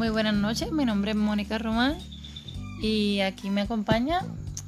Muy 0.00 0.08
buenas 0.08 0.32
noches, 0.32 0.72
mi 0.72 0.86
nombre 0.86 1.10
es 1.10 1.16
Mónica 1.18 1.58
Román 1.58 1.98
y 2.80 3.20
aquí 3.20 3.50
me 3.50 3.60
acompaña 3.60 4.22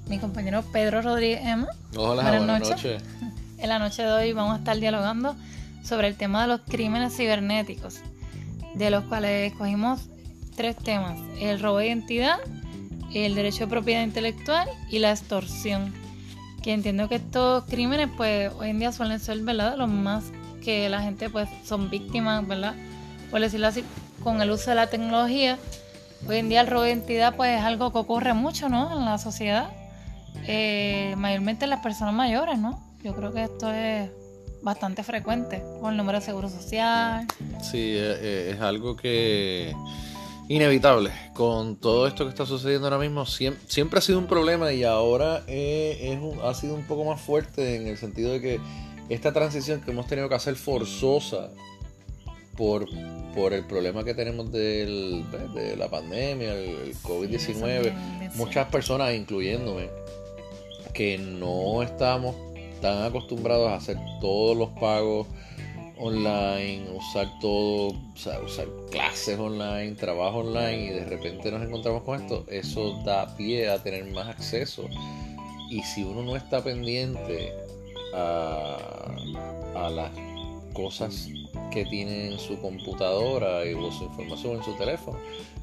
mi 0.07 0.19
compañero 0.19 0.63
Pedro 0.75 1.01
Rodríguez 1.01 1.41
Emma. 1.43 1.69
Hola, 1.97 2.23
buenas, 2.23 2.61
noches. 2.61 3.03
En 3.57 3.71
la 3.71 3.79
noche 3.79 4.03
de 4.03 4.13
hoy 4.13 4.35
vamos 4.35 4.57
a 4.57 4.59
estar 4.59 4.79
dialogando 4.79 5.35
sobre 5.83 6.09
el 6.09 6.17
tema 6.17 6.43
de 6.43 6.49
los 6.49 6.61
crímenes 6.69 7.17
cibernéticos, 7.17 8.01
de 8.75 8.91
los 8.91 9.05
cuales 9.05 9.51
escogimos 9.51 10.03
tres 10.55 10.77
temas, 10.77 11.19
el 11.41 11.61
robo 11.61 11.79
de 11.79 11.87
identidad, 11.87 12.37
el 13.15 13.35
derecho 13.35 13.61
de 13.61 13.69
propiedad 13.69 14.03
intelectual 14.03 14.69
y 14.91 14.99
la 14.99 15.13
extorsión. 15.13 15.95
Que 16.63 16.75
entiendo 16.75 17.09
que 17.09 17.15
estos 17.15 17.65
crímenes 17.65 18.11
pues 18.19 18.53
hoy 18.59 18.69
en 18.69 18.81
día 18.81 18.93
suelen 18.93 19.19
ser, 19.19 19.41
¿verdad? 19.41 19.79
Los 19.79 19.89
más 19.89 20.25
que 20.63 20.91
la 20.91 21.01
gente 21.01 21.31
pues 21.31 21.49
son 21.65 21.89
víctimas, 21.89 22.47
¿verdad? 22.47 22.75
Por 23.31 23.41
decirlo 23.41 23.69
así, 23.69 23.83
con 24.23 24.41
el 24.41 24.51
uso 24.51 24.71
de 24.71 24.77
la 24.77 24.89
tecnología. 24.89 25.59
Hoy 26.29 26.37
en 26.37 26.49
día 26.49 26.61
el 26.61 26.67
robo 26.69 26.83
de 26.83 26.91
identidad 26.91 27.35
pues 27.37 27.59
es 27.59 27.65
algo 27.65 27.93
que 27.93 27.99
ocurre 27.99 28.33
mucho, 28.35 28.69
¿no? 28.69 28.97
En 28.97 29.05
la 29.05 29.19
sociedad, 29.19 29.71
eh, 30.47 31.15
mayormente 31.17 31.65
en 31.65 31.71
las 31.71 31.81
personas 31.81 32.15
mayores, 32.15 32.59
¿no? 32.59 32.81
Yo 33.03 33.15
creo 33.15 33.33
que 33.33 33.45
esto 33.45 33.73
es 33.73 34.11
bastante 34.63 35.03
frecuente, 35.03 35.63
con 35.81 35.91
el 35.91 35.97
número 35.97 36.21
de 36.21 36.25
seguro 36.25 36.49
social. 36.49 37.27
Sí, 37.61 37.79
eh, 37.79 38.17
eh, 38.21 38.53
es 38.55 38.61
algo 38.61 38.97
que 38.97 39.75
inevitable. 40.49 41.11
Con 41.35 41.77
todo 41.77 42.07
esto 42.07 42.25
que 42.25 42.31
está 42.31 42.47
sucediendo 42.47 42.87
ahora 42.87 42.99
mismo, 42.99 43.27
siempre, 43.27 43.99
ha 43.99 44.03
sido 44.03 44.19
un 44.19 44.27
problema 44.27 44.73
y 44.73 44.85
ahora 44.85 45.43
es 45.49 46.19
ha 46.45 46.55
sido 46.55 46.75
un 46.75 46.85
poco 46.87 47.05
más 47.05 47.21
fuerte 47.21 47.77
en 47.77 47.89
el 47.89 47.99
sentido 47.99 48.33
de 48.33 48.41
que 48.41 48.61
esta 49.09 49.33
transición 49.33 49.81
que 49.81 49.91
hemos 49.91 50.07
tenido 50.07 50.29
que 50.29 50.37
hacer 50.37 50.55
forzosa 50.55 51.51
por, 52.63 52.87
por 53.35 53.53
el 53.55 53.65
problema 53.65 54.05
que 54.05 54.15
tenemos 54.15 54.53
del, 54.53 55.25
de 55.53 55.77
la 55.77 55.89
pandemia, 55.89 56.55
el, 56.55 56.95
COVID-19, 57.03 57.93
muchas 58.37 58.69
personas, 58.69 59.13
incluyéndome, 59.15 59.91
que 60.95 61.19
no 61.19 61.83
estamos 61.83 62.37
tan 62.81 63.03
acostumbrados 63.03 63.69
a 63.69 63.75
hacer 63.75 63.97
todos 64.21 64.57
los 64.57 64.69
pagos 64.79 65.27
online, 65.99 66.89
usar 66.93 67.27
todo, 67.41 67.89
o 67.89 68.17
sea, 68.17 68.39
usar 68.39 68.69
clases 68.93 69.41
online, 69.41 69.97
trabajo 69.97 70.39
online 70.39 70.85
y 70.85 70.91
de 70.91 71.05
repente 71.05 71.51
nos 71.51 71.63
encontramos 71.63 72.05
con 72.05 72.23
esto, 72.23 72.47
eso 72.49 73.03
da 73.05 73.37
pie 73.37 73.71
a 73.71 73.83
tener 73.83 74.05
más 74.13 74.29
acceso. 74.29 74.89
Y 75.69 75.83
si 75.83 76.05
uno 76.05 76.23
no 76.23 76.37
está 76.37 76.63
pendiente 76.63 77.53
a, 78.15 78.77
a 79.75 79.91
las 79.91 80.13
cosas 80.75 81.29
que 81.73 81.85
tiene 81.87 82.33
en 82.33 82.39
su 82.39 82.59
computadora 82.61 83.65
y 83.65 83.73
su 83.73 84.05
información 84.05 84.57
en 84.57 84.63
su 84.63 84.73
teléfono, 84.75 85.19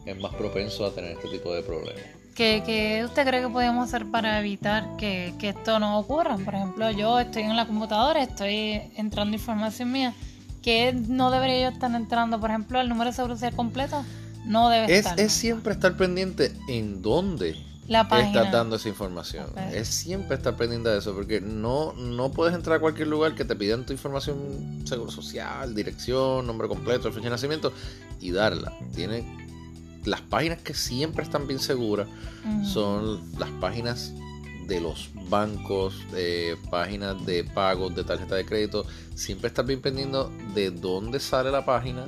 es 0.05 0.19
más 0.19 0.33
propenso 0.35 0.85
a 0.85 0.91
tener 0.91 1.11
este 1.11 1.29
tipo 1.29 1.53
de 1.53 1.61
problemas. 1.61 2.01
¿Qué, 2.35 3.01
usted 3.03 3.27
cree 3.27 3.41
que 3.41 3.49
podemos 3.49 3.87
hacer 3.87 4.09
para 4.09 4.39
evitar 4.39 4.95
que, 4.97 5.33
esto 5.41 5.77
no 5.79 5.99
ocurra? 5.99 6.37
Por 6.37 6.55
ejemplo, 6.55 6.89
yo 6.91 7.19
estoy 7.19 7.43
en 7.43 7.55
la 7.55 7.65
computadora, 7.65 8.23
estoy 8.23 8.81
entrando 8.95 9.35
información 9.35 9.91
mía, 9.91 10.13
que 10.61 10.93
no 10.93 11.31
debería 11.31 11.69
yo 11.69 11.73
estar 11.73 11.93
entrando, 11.93 12.39
por 12.39 12.49
ejemplo, 12.49 12.79
el 12.79 12.87
número 12.87 13.09
de 13.09 13.15
seguridad 13.15 13.53
completo 13.53 14.05
no 14.45 14.69
debe 14.69 14.85
es, 14.85 14.99
estar. 14.99 15.19
Es 15.19 15.33
siempre 15.33 15.73
estar 15.73 15.97
pendiente 15.97 16.53
en 16.69 17.01
dónde 17.01 17.57
la 17.89 18.01
estás 18.01 18.51
dando 18.51 18.75
esa 18.75 18.87
información. 18.87 19.47
Es 19.73 19.87
siempre 19.87 20.37
estar 20.37 20.55
pendiente 20.55 20.89
de 20.89 20.99
eso, 20.99 21.13
porque 21.13 21.41
no, 21.41 21.93
no 21.93 22.31
puedes 22.31 22.53
entrar 22.53 22.77
a 22.77 22.79
cualquier 22.79 23.07
lugar 23.07 23.35
que 23.35 23.45
te 23.45 23.55
pidan 23.55 23.85
tu 23.85 23.93
información 23.93 24.83
seguro 24.85 25.11
social, 25.11 25.73
dirección, 25.73 26.45
nombre 26.45 26.67
completo, 26.67 27.11
fecha 27.11 27.25
de 27.25 27.31
nacimiento 27.31 27.73
y 28.21 28.31
darla. 28.31 28.73
Tiene 28.95 29.49
las 30.05 30.21
páginas 30.21 30.59
que 30.61 30.73
siempre 30.73 31.23
están 31.23 31.47
bien 31.47 31.59
seguras 31.59 32.07
son 32.63 33.21
las 33.37 33.49
páginas 33.59 34.13
de 34.67 34.79
los 34.79 35.09
bancos, 35.29 35.95
de 36.11 36.57
páginas 36.69 37.25
de 37.25 37.43
pagos, 37.43 37.95
de 37.95 38.03
tarjeta 38.03 38.35
de 38.35 38.45
crédito. 38.45 38.85
Siempre 39.15 39.47
estar 39.47 39.65
bien 39.65 39.81
pendiente 39.81 40.17
de 40.53 40.71
dónde 40.71 41.19
sale 41.19 41.51
la 41.51 41.65
página, 41.65 42.05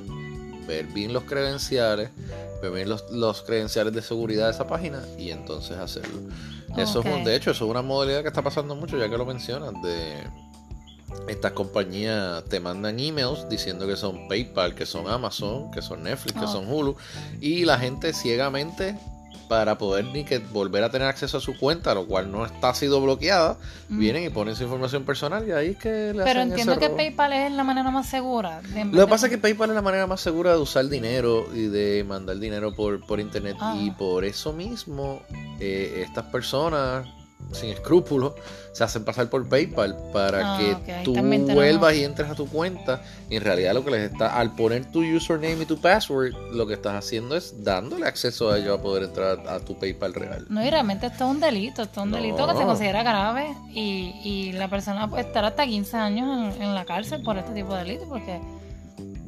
ver 0.66 0.86
bien 0.86 1.12
los 1.12 1.24
credenciales 1.24 2.10
ver 2.70 2.86
los, 2.86 3.10
los, 3.10 3.42
credenciales 3.42 3.92
de 3.92 4.02
seguridad 4.02 4.46
de 4.46 4.52
esa 4.52 4.66
página 4.66 5.02
y 5.18 5.30
entonces 5.30 5.76
hacerlo. 5.78 6.20
Eso 6.76 7.00
es 7.00 7.06
un, 7.06 7.24
de 7.24 7.34
hecho, 7.34 7.50
eso 7.50 7.64
es 7.64 7.70
una 7.70 7.82
modalidad 7.82 8.22
que 8.22 8.28
está 8.28 8.42
pasando 8.42 8.74
mucho, 8.74 8.96
ya 8.96 9.08
que 9.08 9.18
lo 9.18 9.26
mencionas, 9.26 9.72
de 9.82 10.14
estas 11.28 11.52
compañías 11.52 12.44
te 12.44 12.60
mandan 12.60 12.98
emails 12.98 13.46
diciendo 13.48 13.86
que 13.86 13.96
son 13.96 14.28
PayPal, 14.28 14.74
que 14.74 14.86
son 14.86 15.08
Amazon, 15.08 15.70
que 15.70 15.82
son 15.82 16.02
Netflix, 16.04 16.40
que 16.40 16.46
son 16.46 16.72
Hulu, 16.72 16.96
y 17.40 17.64
la 17.64 17.78
gente 17.78 18.12
ciegamente 18.12 18.96
para 19.48 19.78
poder 19.78 20.04
ni 20.06 20.24
que 20.24 20.38
volver 20.38 20.84
a 20.84 20.90
tener 20.90 21.08
acceso 21.08 21.38
a 21.38 21.40
su 21.40 21.58
cuenta, 21.58 21.94
lo 21.94 22.06
cual 22.06 22.30
no 22.30 22.44
está 22.44 22.74
sido 22.74 23.00
bloqueada, 23.00 23.58
mm. 23.88 23.98
vienen 23.98 24.24
y 24.24 24.30
ponen 24.30 24.54
su 24.56 24.64
información 24.64 25.04
personal 25.04 25.46
y 25.46 25.52
ahí 25.52 25.68
es 25.70 25.76
que 25.76 26.12
le 26.14 26.24
Pero 26.24 26.40
entiendo 26.40 26.78
que 26.78 26.90
PayPal 26.90 27.32
es 27.32 27.52
la 27.52 27.64
manera 27.64 27.90
más 27.90 28.08
segura. 28.08 28.60
lo 28.92 29.06
que 29.06 29.10
pasa 29.10 29.26
es 29.26 29.30
que 29.30 29.38
PayPal 29.38 29.70
es 29.70 29.74
la 29.74 29.82
manera 29.82 30.06
más 30.06 30.20
segura 30.20 30.52
de 30.52 30.58
usar 30.58 30.88
dinero 30.88 31.46
y 31.54 31.66
de 31.66 32.04
mandar 32.04 32.38
dinero 32.38 32.74
por, 32.74 33.04
por 33.06 33.20
internet 33.20 33.56
ah. 33.60 33.76
y 33.78 33.90
por 33.90 34.24
eso 34.24 34.52
mismo 34.52 35.22
eh, 35.60 36.04
estas 36.06 36.26
personas 36.26 37.06
sin 37.52 37.70
escrúpulos 37.70 38.34
se 38.72 38.84
hacen 38.84 39.04
pasar 39.04 39.28
por 39.28 39.46
PayPal 39.46 39.96
para 40.12 40.56
ah, 40.56 40.58
que 40.58 41.02
tú 41.04 41.14
vuelvas 41.14 41.94
y 41.94 42.04
entres 42.04 42.30
a 42.30 42.34
tu 42.34 42.48
cuenta. 42.48 43.02
Y 43.28 43.36
en 43.36 43.44
realidad 43.44 43.74
lo 43.74 43.84
que 43.84 43.90
les 43.90 44.12
está, 44.12 44.38
al 44.38 44.54
poner 44.54 44.90
tu 44.90 45.00
username 45.00 45.62
y 45.62 45.66
tu 45.66 45.78
password, 45.78 46.32
lo 46.52 46.66
que 46.66 46.74
estás 46.74 46.94
haciendo 46.94 47.36
es 47.36 47.62
dándole 47.62 48.06
acceso 48.06 48.50
a 48.50 48.58
ellos 48.58 48.78
a 48.78 48.82
poder 48.82 49.04
entrar 49.04 49.46
a 49.46 49.60
tu 49.60 49.78
PayPal 49.78 50.14
real. 50.14 50.46
No, 50.48 50.64
y 50.64 50.70
realmente 50.70 51.06
esto 51.06 51.24
es 51.24 51.30
un 51.30 51.40
delito, 51.40 51.82
esto 51.82 52.00
es 52.00 52.06
un 52.06 52.12
delito 52.12 52.46
que 52.46 52.56
se 52.56 52.64
considera 52.64 53.02
grave 53.02 53.54
y, 53.72 54.14
y 54.24 54.52
la 54.52 54.68
persona 54.68 55.08
puede 55.08 55.24
estar 55.24 55.44
hasta 55.44 55.66
15 55.66 55.96
años 55.96 56.56
en, 56.56 56.62
en 56.62 56.74
la 56.74 56.84
cárcel 56.84 57.22
por 57.22 57.36
este 57.36 57.52
tipo 57.52 57.74
de 57.74 57.84
delito 57.84 58.06
porque 58.08 58.40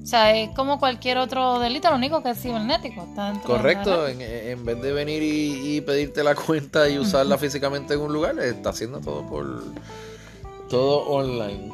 o 0.05 0.07
sea, 0.07 0.37
es 0.37 0.51
como 0.51 0.79
cualquier 0.79 1.17
otro 1.17 1.59
delito, 1.61 1.89
lo 1.89 1.97
único 1.97 2.23
que 2.23 2.31
es 2.31 2.39
cibernético. 2.39 3.09
Correcto, 3.43 4.07
en, 4.07 4.21
en, 4.21 4.63
vez 4.63 4.83
de 4.83 4.93
venir 4.93 5.23
y, 5.23 5.81
pedirte 5.81 6.23
la 6.23 6.35
cuenta 6.47 6.91
y 6.91 6.99
usarla 6.99 7.39
físicamente 7.39 7.95
en 7.95 8.01
un 8.01 8.13
lugar, 8.13 8.39
está 8.39 8.69
haciendo 8.69 9.01
todo 9.01 9.27
por 9.27 9.65
todo 10.69 11.07
online. 11.07 11.73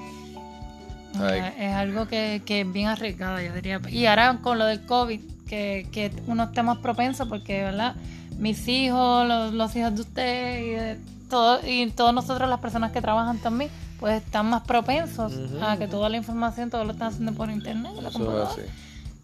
Es 1.59 1.75
algo 1.75 2.07
que, 2.07 2.41
que, 2.47 2.61
es 2.61 2.73
bien 2.73 2.87
arriesgado, 2.87 3.41
yo 3.41 3.53
diría. 3.53 3.81
Y 3.89 4.07
ahora 4.07 4.39
con 4.41 4.61
lo 4.61 4.67
del 4.67 4.87
COVID, 4.87 5.21
que, 5.49 5.89
que 5.91 6.13
uno 6.29 6.45
está 6.45 6.63
más 6.63 6.79
propenso, 6.79 7.29
porque, 7.29 7.63
¿verdad? 7.65 7.97
Mis 8.39 8.69
hijos, 8.69 9.27
los, 9.27 9.53
los 9.53 9.75
hijos 9.75 9.97
de 9.97 10.01
usted 10.03 10.61
y, 10.61 10.71
de 10.71 10.99
todo, 11.29 11.59
y 11.67 11.91
todos 11.91 12.15
nosotros, 12.15 12.49
las 12.49 12.61
personas 12.61 12.93
que 12.93 13.01
trabajan 13.03 13.39
también, 13.39 13.73
pues 14.01 14.23
están 14.23 14.49
más 14.49 14.63
propensos 14.63 15.35
a 15.63 15.77
que 15.77 15.87
toda 15.87 16.09
la 16.09 16.17
información, 16.17 16.71
todo 16.71 16.85
lo 16.85 16.93
están 16.93 17.09
haciendo 17.09 17.35
por 17.35 17.51
internet. 17.51 17.93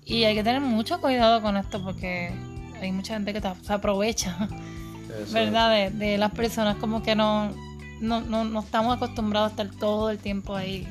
y 0.04 0.24
hay 0.24 0.34
que 0.34 0.44
tener 0.44 0.60
mucho 0.60 1.00
cuidado 1.00 1.40
con 1.40 1.56
esto 1.56 1.82
porque 1.82 2.30
hay 2.80 2.92
mucha 2.92 3.14
gente 3.14 3.32
que 3.32 3.40
se 3.40 3.72
aprovecha, 3.72 4.48
¿verdad? 5.32 5.90
De, 5.90 6.18
las 6.18 6.30
personas 6.32 6.76
como 6.76 7.02
que 7.02 7.16
no, 7.16 7.52
no, 8.02 8.20
no, 8.20 8.60
estamos 8.60 8.94
acostumbrados 8.94 9.48
a 9.48 9.50
estar 9.52 9.70
todo 9.80 10.10
el 10.10 10.18
tiempo 10.18 10.54
ahí 10.54 10.86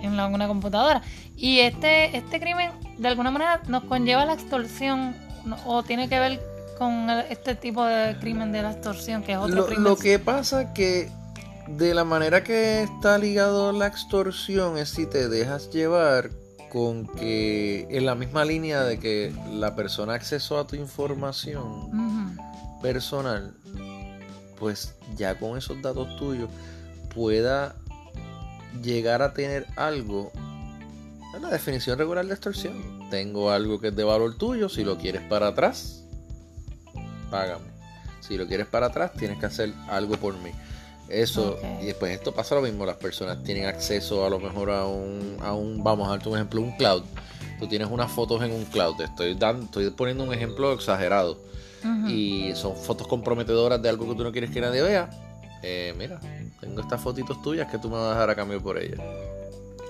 en 0.00 0.16
la, 0.16 0.28
una 0.28 0.46
computadora. 0.46 1.02
Y 1.36 1.58
este, 1.58 2.16
este 2.16 2.38
crimen 2.38 2.70
de 2.98 3.08
alguna 3.08 3.32
manera 3.32 3.62
nos 3.66 3.82
conlleva 3.82 4.24
la 4.26 4.34
extorsión 4.34 5.16
o 5.66 5.82
tiene 5.82 6.08
que 6.08 6.20
ver 6.20 6.40
con 6.78 7.10
este 7.10 7.56
tipo 7.56 7.84
de 7.84 8.16
crimen 8.20 8.52
de 8.52 8.62
la 8.62 8.70
extorsión, 8.70 9.24
que 9.24 9.32
es 9.32 9.38
otro 9.38 9.66
crimen. 9.66 9.82
Lo 9.82 9.96
que 9.96 10.20
pasa 10.20 10.72
que 10.72 11.10
de 11.76 11.94
la 11.94 12.04
manera 12.04 12.42
que 12.42 12.82
está 12.82 13.18
ligado 13.18 13.72
la 13.72 13.86
extorsión 13.86 14.78
es 14.78 14.90
si 14.90 15.06
te 15.06 15.28
dejas 15.28 15.70
llevar 15.70 16.30
con 16.70 17.06
que 17.06 17.86
en 17.90 18.06
la 18.06 18.14
misma 18.14 18.44
línea 18.44 18.82
de 18.84 18.98
que 18.98 19.32
la 19.52 19.74
persona 19.74 20.14
acceso 20.14 20.58
a 20.58 20.66
tu 20.66 20.76
información 20.76 22.36
personal, 22.82 23.54
pues 24.58 24.94
ya 25.16 25.38
con 25.38 25.56
esos 25.56 25.80
datos 25.82 26.16
tuyos 26.16 26.50
pueda 27.14 27.76
llegar 28.82 29.22
a 29.22 29.32
tener 29.32 29.66
algo 29.76 30.32
la 31.40 31.50
definición 31.50 31.98
regular 31.98 32.26
de 32.26 32.32
extorsión. 32.32 33.08
Tengo 33.10 33.50
algo 33.50 33.80
que 33.80 33.88
es 33.88 33.96
de 33.96 34.04
valor 34.04 34.36
tuyo, 34.36 34.68
si 34.68 34.84
lo 34.84 34.98
quieres 34.98 35.22
para 35.22 35.48
atrás, 35.48 36.04
págame. 37.30 37.66
Si 38.20 38.36
lo 38.36 38.46
quieres 38.46 38.66
para 38.66 38.86
atrás, 38.86 39.12
tienes 39.12 39.38
que 39.38 39.46
hacer 39.46 39.72
algo 39.88 40.16
por 40.16 40.36
mí. 40.38 40.50
Eso, 41.08 41.58
y 41.80 41.86
después 41.86 42.12
esto 42.12 42.32
pasa 42.32 42.54
lo 42.54 42.60
mismo, 42.60 42.84
las 42.84 42.96
personas 42.96 43.42
tienen 43.42 43.64
acceso 43.66 44.26
a 44.26 44.30
lo 44.30 44.38
mejor 44.38 44.70
a 44.70 44.86
un, 44.86 45.38
a 45.40 45.54
un 45.54 45.82
vamos 45.82 46.06
a 46.06 46.10
darte 46.10 46.28
un 46.28 46.34
ejemplo, 46.34 46.60
un 46.60 46.72
cloud. 46.72 47.02
Tú 47.58 47.66
tienes 47.66 47.88
unas 47.90 48.10
fotos 48.10 48.42
en 48.42 48.52
un 48.52 48.64
cloud, 48.66 49.00
estoy, 49.00 49.34
dando, 49.34 49.64
estoy 49.64 49.90
poniendo 49.90 50.24
un 50.24 50.32
ejemplo 50.32 50.72
exagerado. 50.72 51.38
Y 52.08 52.52
son 52.54 52.76
fotos 52.76 53.06
comprometedoras 53.06 53.80
de 53.80 53.88
algo 53.88 54.08
que 54.08 54.16
tú 54.16 54.24
no 54.24 54.32
quieres 54.32 54.50
que 54.50 54.60
nadie 54.60 54.82
vea. 54.82 55.08
Eh, 55.62 55.94
mira, 55.96 56.20
tengo 56.60 56.80
estas 56.80 57.00
fotitos 57.00 57.40
tuyas 57.40 57.70
que 57.70 57.78
tú 57.78 57.88
me 57.88 57.96
vas 57.96 58.06
a 58.06 58.10
dejar 58.10 58.30
a 58.30 58.34
cambio 58.34 58.60
por 58.60 58.78
ellas. 58.78 59.00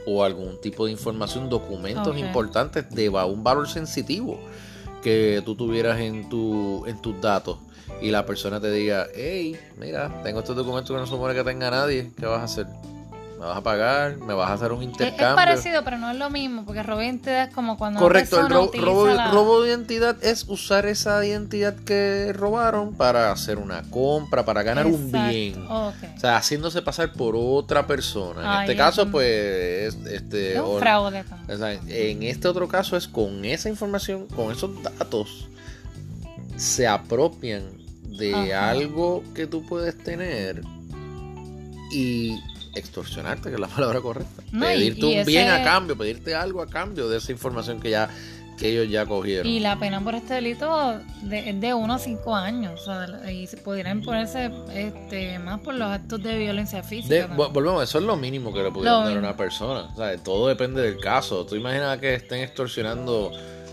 O 0.07 0.23
algún 0.23 0.61
tipo 0.61 0.87
de 0.87 0.93
información, 0.93 1.49
documentos 1.49 2.17
importantes 2.17 2.89
de 2.91 3.09
un 3.09 3.43
valor 3.43 3.69
sensitivo 3.69 4.39
que 5.03 5.43
tú 5.45 5.55
tuvieras 5.55 6.01
en, 6.01 6.29
tu, 6.29 6.85
en 6.87 7.01
tus 7.01 7.21
datos 7.21 7.59
y 8.01 8.11
la 8.11 8.27
persona 8.27 8.61
te 8.61 8.71
diga, 8.71 9.07
hey, 9.15 9.57
mira, 9.77 10.23
tengo 10.23 10.41
estos 10.41 10.57
documentos 10.57 10.95
que 10.95 11.01
no 11.01 11.07
supone 11.07 11.35
que 11.35 11.45
tenga 11.45 11.71
nadie, 11.71 12.13
¿qué 12.17 12.27
vas 12.27 12.41
a 12.41 12.45
hacer? 12.45 12.67
Me 13.39 13.47
vas 13.47 13.57
a 13.57 13.63
pagar, 13.63 14.17
me 14.17 14.35
vas 14.35 14.51
a 14.51 14.55
hacer 14.55 14.73
un 14.73 14.83
intercambio. 14.83 15.29
Es, 15.29 15.35
parecido, 15.35 15.85
pero 15.85 15.97
no 15.97 16.11
es 16.11 16.17
lo 16.17 16.29
mismo, 16.29 16.65
porque 16.65 16.83
robo 16.83 16.99
de 16.99 17.07
identidad 17.07 17.45
es 17.45 17.55
como 17.55 17.79
cuando. 17.79 18.01
Correcto, 18.01 18.41
el 18.41 18.49
robo, 18.51 19.63
de 19.63 19.69
identidad 19.69 20.17
es 20.25 20.45
usar 20.49 20.87
esa 20.87 21.25
identidad 21.25 21.77
que 21.77 22.33
robaron 22.33 22.95
para 22.95 23.31
hacer 23.31 23.59
una 23.59 23.83
compra, 23.91 24.45
para 24.45 24.65
ganar 24.65 24.87
un 24.87 25.13
bien. 25.13 25.65
O 25.69 25.93
sea, 26.17 26.37
haciéndose 26.37 26.83
pasar 26.83 27.13
por 27.13 27.37
otra 27.37 27.87
persona. 27.87 28.57
En 28.57 28.63
este 28.63 28.77
caso, 28.77 29.09
pues. 29.09 29.97
Este, 30.07 30.55
es 30.55 30.61
un 30.61 30.81
fraude. 30.81 31.25
en 31.89 32.23
este 32.25 32.49
otro 32.49 32.67
caso 32.67 32.97
es 32.97 33.07
con 33.07 33.45
esa 33.45 33.69
información, 33.69 34.27
con 34.27 34.51
esos 34.51 34.83
datos, 34.83 35.49
se 36.57 36.89
apropian 36.89 37.63
de 38.19 38.53
algo 38.53 39.23
que 39.33 39.47
tú 39.47 39.65
puedes 39.65 39.97
tener 39.97 40.63
y 41.93 42.41
extorsionarte, 42.75 43.49
que 43.49 43.55
es 43.55 43.61
la 43.61 43.69
palabra 43.77 44.01
correcta. 44.01 44.43
pedirte 44.53 45.07
un 45.07 45.27
bien 45.27 45.49
a 45.49 45.63
cambio, 45.63 45.97
pedirte 45.97 46.35
algo 46.35 46.63
a 46.63 46.67
cambio 46.67 47.09
de 47.09 47.19
esa 47.19 47.33
información 47.33 47.81
que 47.81 47.91
ya 47.91 48.09
que 48.59 48.69
ellos 48.69 48.91
ya 48.91 49.07
cogieron. 49.07 49.47
Y 49.47 49.61
la 49.61 49.79
pena 49.79 50.03
por 50.03 50.15
este 50.15 50.35
delito 50.35 51.01
es 51.31 51.61
de 51.61 51.75
1 51.75 51.95
a 51.95 51.99
5 51.99 52.37
años. 52.37 52.81
O 52.81 52.85
sea, 52.85 53.33
y 53.33 53.47
se 53.47 53.57
pudieran 53.57 54.03
ponerse 54.03 54.51
este, 54.75 55.39
más 55.39 55.61
por 55.61 55.75
los 55.75 55.89
actos 55.89 56.23
de 56.23 56.37
violencia 56.37 56.83
física. 56.83 57.29
volvemos, 57.29 57.85
eso 57.85 57.99
es 57.99 58.05
lo 58.05 58.17
mínimo 58.17 58.53
que 58.53 58.63
le 58.63 58.71
pudieran 58.71 59.05
dar 59.05 59.17
a 59.17 59.19
una 59.19 59.37
persona. 59.37 59.89
O 59.93 59.97
sea, 59.97 60.17
todo 60.19 60.49
depende 60.49 60.83
del 60.83 60.99
caso. 60.99 61.47
Tú 61.47 61.55
imaginas 61.55 61.99
que 61.99 62.15
estén 62.15 62.41
extorsionando 62.41 63.31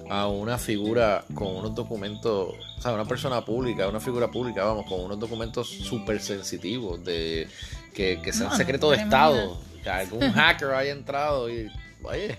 a 0.10 0.28
una 0.28 0.58
figura 0.58 1.26
con 1.34 1.56
unos 1.56 1.74
documentos, 1.74 2.54
o 2.78 2.82
sea, 2.82 2.94
una 2.94 3.06
persona 3.06 3.44
pública, 3.44 3.88
una 3.88 4.00
figura 4.00 4.30
pública, 4.30 4.64
vamos, 4.64 4.86
con 4.88 5.02
unos 5.02 5.20
documentos 5.20 5.68
súper 5.68 6.20
sensitivos 6.22 7.04
de 7.04 7.48
que, 7.94 8.22
que 8.22 8.34
sea 8.34 8.48
un 8.48 8.58
secreto 8.58 8.92
de 8.92 8.98
Estado, 8.98 9.58
que 9.84 9.90
algún 9.90 10.32
hacker 10.34 10.72
haya 10.72 10.92
entrado 10.92 11.50
y, 11.50 11.72
oye, 12.04 12.38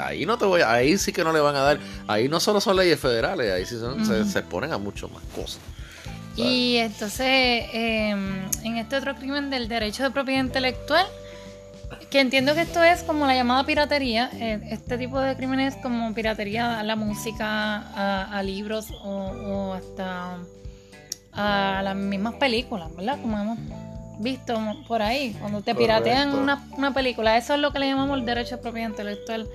ahí 0.00 0.26
no 0.26 0.38
te 0.38 0.44
voy, 0.44 0.62
ahí 0.62 0.98
sí 0.98 1.12
que 1.12 1.24
no 1.24 1.32
le 1.32 1.40
van 1.40 1.56
a 1.56 1.60
dar, 1.60 1.80
ahí 2.06 2.28
no 2.28 2.38
solo 2.40 2.60
son 2.60 2.76
leyes 2.76 3.00
federales, 3.00 3.52
ahí 3.52 3.66
sí 3.66 3.76
se, 4.04 4.24
se 4.24 4.38
exponen 4.38 4.72
a 4.72 4.78
mucho 4.78 5.08
más 5.08 5.22
cosas. 5.34 5.60
Y 6.36 6.76
entonces, 6.76 7.66
em, 7.72 8.48
en 8.64 8.76
este 8.76 8.96
otro 8.96 9.14
crimen 9.16 9.50
del 9.50 9.68
derecho 9.68 10.02
de 10.04 10.10
propiedad 10.10 10.40
intelectual, 10.40 11.06
que 12.10 12.20
entiendo 12.20 12.54
que 12.54 12.62
esto 12.62 12.82
es 12.82 13.02
como 13.02 13.26
la 13.26 13.34
llamada 13.34 13.64
piratería, 13.64 14.30
eh, 14.34 14.60
este 14.70 14.98
tipo 14.98 15.20
de 15.20 15.36
crímenes 15.36 15.76
como 15.76 16.12
piratería 16.14 16.80
a 16.80 16.82
la 16.82 16.96
música, 16.96 18.26
a, 18.26 18.42
libros 18.42 18.90
o, 19.02 19.08
o, 19.08 19.72
hasta 19.74 20.38
a 21.32 21.80
las 21.82 21.96
mismas 21.96 22.34
películas, 22.34 22.94
¿verdad? 22.96 23.18
Como 23.20 23.38
hemos 23.38 23.58
visto 24.20 24.54
por 24.86 25.02
ahí, 25.02 25.34
cuando 25.40 25.62
te 25.62 25.74
piratean 25.74 26.34
una, 26.34 26.62
una, 26.76 26.92
película. 26.92 27.36
Eso 27.36 27.54
es 27.54 27.60
lo 27.60 27.72
que 27.72 27.78
le 27.78 27.88
llamamos 27.88 28.18
el 28.18 28.26
derecho 28.26 28.56
de 28.56 28.62
propiedad 28.62 28.90
intelectual. 28.90 29.48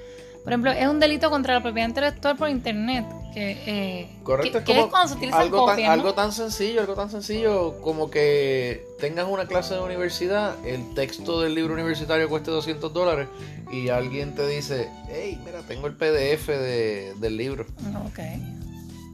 Por 0.45 0.53
ejemplo, 0.53 0.71
es 0.73 0.87
un 0.87 0.99
delito 0.99 1.31
contra 1.31 1.55
la 1.55 1.63
propiedad 1.63 1.87
intelectual 1.87 2.37
por 2.37 2.49
internet. 2.49 3.03
Que, 3.33 3.63
eh, 3.65 4.19
Correcto, 4.21 4.59
es, 4.59 4.63
como 4.63 4.91
cuando 4.91 5.09
se 5.09 5.15
utiliza 5.15 5.39
algo, 5.39 5.65
tan, 5.65 5.83
algo 5.85 6.13
tan 6.13 6.31
sencillo, 6.31 6.81
algo 6.81 6.93
tan 6.93 7.09
sencillo 7.09 7.81
como 7.81 8.11
que 8.11 8.85
tengas 8.99 9.27
una 9.27 9.47
clase 9.47 9.73
de 9.73 9.79
universidad, 9.81 10.55
el 10.63 10.93
texto 10.93 11.41
del 11.41 11.55
libro 11.55 11.73
universitario 11.73 12.29
cueste 12.29 12.51
200 12.51 12.93
dólares 12.93 13.27
y 13.71 13.89
alguien 13.89 14.35
te 14.35 14.45
dice, 14.45 14.87
hey, 15.09 15.41
mira, 15.43 15.61
tengo 15.67 15.87
el 15.87 15.95
PDF 15.95 16.47
del 16.47 17.37
libro. 17.37 17.65
Ok. 18.05 18.19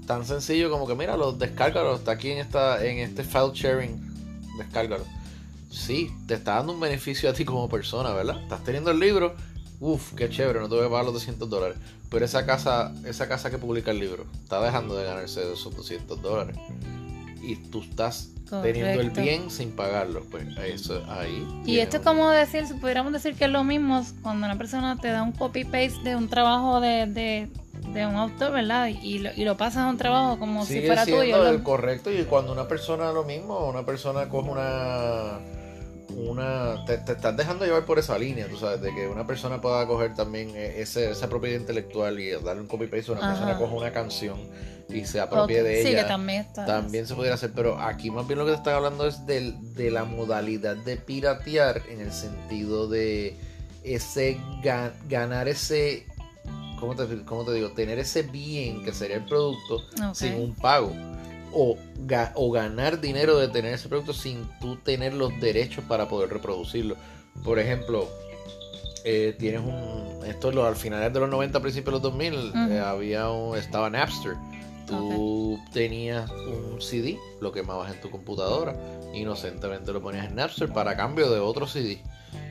Tan 0.06 0.26
sencillo 0.26 0.70
como 0.70 0.86
que, 0.86 0.96
mira, 0.96 1.16
lo 1.16 1.32
descárgalo, 1.32 1.96
está 1.96 2.12
aquí 2.12 2.32
en, 2.32 2.40
esta, 2.40 2.86
en 2.86 3.00
este 3.00 3.24
file 3.24 3.52
sharing, 3.54 4.02
descárgalo 4.58 5.06
sí, 5.72 6.12
te 6.28 6.36
está 6.36 6.56
dando 6.56 6.74
un 6.74 6.80
beneficio 6.80 7.30
a 7.30 7.34
ti 7.34 7.46
como 7.46 7.70
persona, 7.70 8.12
¿verdad? 8.14 8.42
Estás 8.42 8.64
teniendo 8.64 8.92
el 8.92 9.00
libro, 9.00 9.36
uff, 9.82 10.14
qué 10.14 10.30
chévere, 10.30 10.60
no 10.60 10.70
te 10.70 10.76
voy 10.76 10.86
a 10.86 10.90
pagar 10.90 11.06
los 11.06 11.16
200 11.16 11.50
dólares. 11.50 11.78
Pero 12.10 12.24
esa 12.24 12.46
casa, 12.46 12.94
esa 13.06 13.28
casa 13.28 13.50
que 13.50 13.58
publica 13.58 13.92
el 13.92 14.00
libro 14.00 14.26
está 14.44 14.62
dejando 14.62 14.96
de 14.96 15.06
ganarse 15.06 15.42
esos 15.52 15.76
200 15.76 16.22
dólares. 16.22 16.56
Y 17.42 17.56
tú 17.56 17.82
estás 17.82 18.30
teniendo 18.62 19.02
el 19.02 19.10
bien 19.10 19.50
sin 19.50 19.72
pagarlo. 19.72 20.24
Pues 20.30 20.46
eso 20.64 21.04
ahí. 21.10 21.48
Y 21.66 21.80
esto 21.80 21.98
es 21.98 22.04
como 22.04 22.30
decir, 22.30 22.68
si 22.68 22.76
pudiéramos 22.76 23.12
decir 23.12 23.36
que 23.36 23.46
es 23.46 23.52
lo 23.52 23.64
mismo 23.64 24.06
cuando 24.22 24.46
una 24.46 24.58
persona 24.58 24.98
te 24.98 25.08
da 25.08 25.24
un 25.24 25.32
copy-paste 25.32 26.02
de 26.04 26.16
un 26.16 26.28
trabajo 26.28 26.80
de, 26.80 27.08
de, 27.08 28.06
un 28.06 28.16
autor, 28.16 28.52
¿verdad? 28.52 28.88
Y 28.88 29.20
lo, 29.20 29.32
y 29.36 29.46
lo 29.46 29.58
pasas 29.58 29.84
a 29.84 29.88
un 29.88 29.98
trabajo 29.98 30.38
como 30.38 30.66
si 30.66 30.82
fuera 30.82 31.06
tuyo. 31.06 31.48
El 31.48 31.64
correcto. 31.64 32.12
Y 32.12 32.24
cuando 32.26 32.52
una 32.52 32.68
persona 32.68 33.12
lo 33.12 33.24
mismo, 33.24 33.68
una 33.68 33.86
persona 33.86 34.30
coge 34.30 34.50
una 34.50 35.40
una 36.18 36.86
te, 36.86 36.96
estás 36.96 37.36
dejando 37.36 37.66
llevar 37.66 37.86
por 37.86 38.00
esa 38.00 38.18
línea, 38.18 38.48
tú 38.48 38.58
sabes, 38.58 38.82
de 38.82 38.94
que 38.94 39.08
una 39.08 39.26
persona 39.26 39.62
pueda 39.62 39.86
coger 39.88 40.14
también 40.16 40.56
e, 40.56 40.82
ese, 40.82 41.12
esa 41.12 41.30
propiedad 41.30 41.60
intelectual 41.60 42.20
y 42.20 42.32
darle 42.32 42.62
un 42.62 42.68
copy 42.68 42.88
paste 42.88 43.12
a 43.12 43.16
una 43.16 43.30
persona 43.30 43.58
coja 43.58 43.74
una 43.74 43.92
canción 43.92 44.40
y 44.90 45.06
se 45.06 45.20
apropie 45.20 45.64
de 45.64 45.90
ella. 45.90 46.08
también, 46.08 46.46
también 46.54 47.08
se 47.08 47.16
pudiera 47.16 47.36
hacer, 47.36 47.52
pero 47.56 47.80
aquí 47.80 48.12
más 48.12 48.28
bien 48.28 48.40
lo 48.40 48.46
que 48.46 48.52
te 48.52 48.58
están 48.58 48.76
hablando 48.76 49.08
es 49.08 49.26
de 49.26 49.92
la 49.92 50.04
modalidad 50.04 50.76
de 50.76 50.98
piratear 50.98 51.82
en 51.90 52.02
el 52.02 52.12
sentido 52.12 52.88
de 52.88 53.36
ese 53.84 54.40
ganar 55.10 55.48
ese 55.48 56.06
¿cómo 56.80 56.96
te, 56.96 57.24
¿cómo 57.24 57.46
te 57.46 57.54
digo? 57.54 57.72
Tener 57.72 58.00
ese 58.00 58.24
bien 58.24 58.84
que 58.84 58.92
sería 58.92 59.18
el 59.18 59.26
producto 59.26 59.82
sin 60.14 60.34
un 60.34 60.56
pago 60.56 60.94
o, 61.54 61.78
o 62.36 62.52
ganar 62.52 63.02
dinero 63.02 63.38
de 63.38 63.48
tener 63.48 63.74
ese 63.74 63.90
producto 63.90 64.14
sin 64.14 64.48
tú 64.60 64.78
tener 64.78 65.14
los 65.14 65.40
derechos 65.40 65.84
para 65.88 66.08
poder 66.08 66.30
reproducirlo. 66.30 66.96
Por 67.44 67.60
ejemplo, 67.60 68.08
eh, 69.04 69.36
tienes 69.38 69.62
un. 69.62 70.20
Esto 70.26 70.50
es 70.50 70.56
lo, 70.56 70.66
al 70.66 70.76
finales 70.76 71.12
de 71.14 71.20
los 71.20 71.30
90, 71.30 71.60
principios 71.60 71.86
de 71.86 71.92
los 71.92 72.02
2000, 72.02 72.54
eh, 72.72 72.80
había 72.80 73.30
un, 73.30 73.58
estaba 73.58 73.90
Napster. 73.90 74.36
Tú 74.88 75.58
tenías 75.72 76.30
un 76.30 76.82
CD, 76.82 77.18
lo 77.40 77.52
quemabas 77.52 77.94
en 77.94 78.02
tu 78.02 78.10
computadora, 78.10 78.76
inocentemente 79.14 79.94
lo 79.94 80.02
ponías 80.02 80.28
en 80.28 80.36
Napster 80.36 80.70
para 80.70 80.98
cambio 80.98 81.30
de 81.30 81.40
otro 81.40 81.66
CD. 81.66 82.02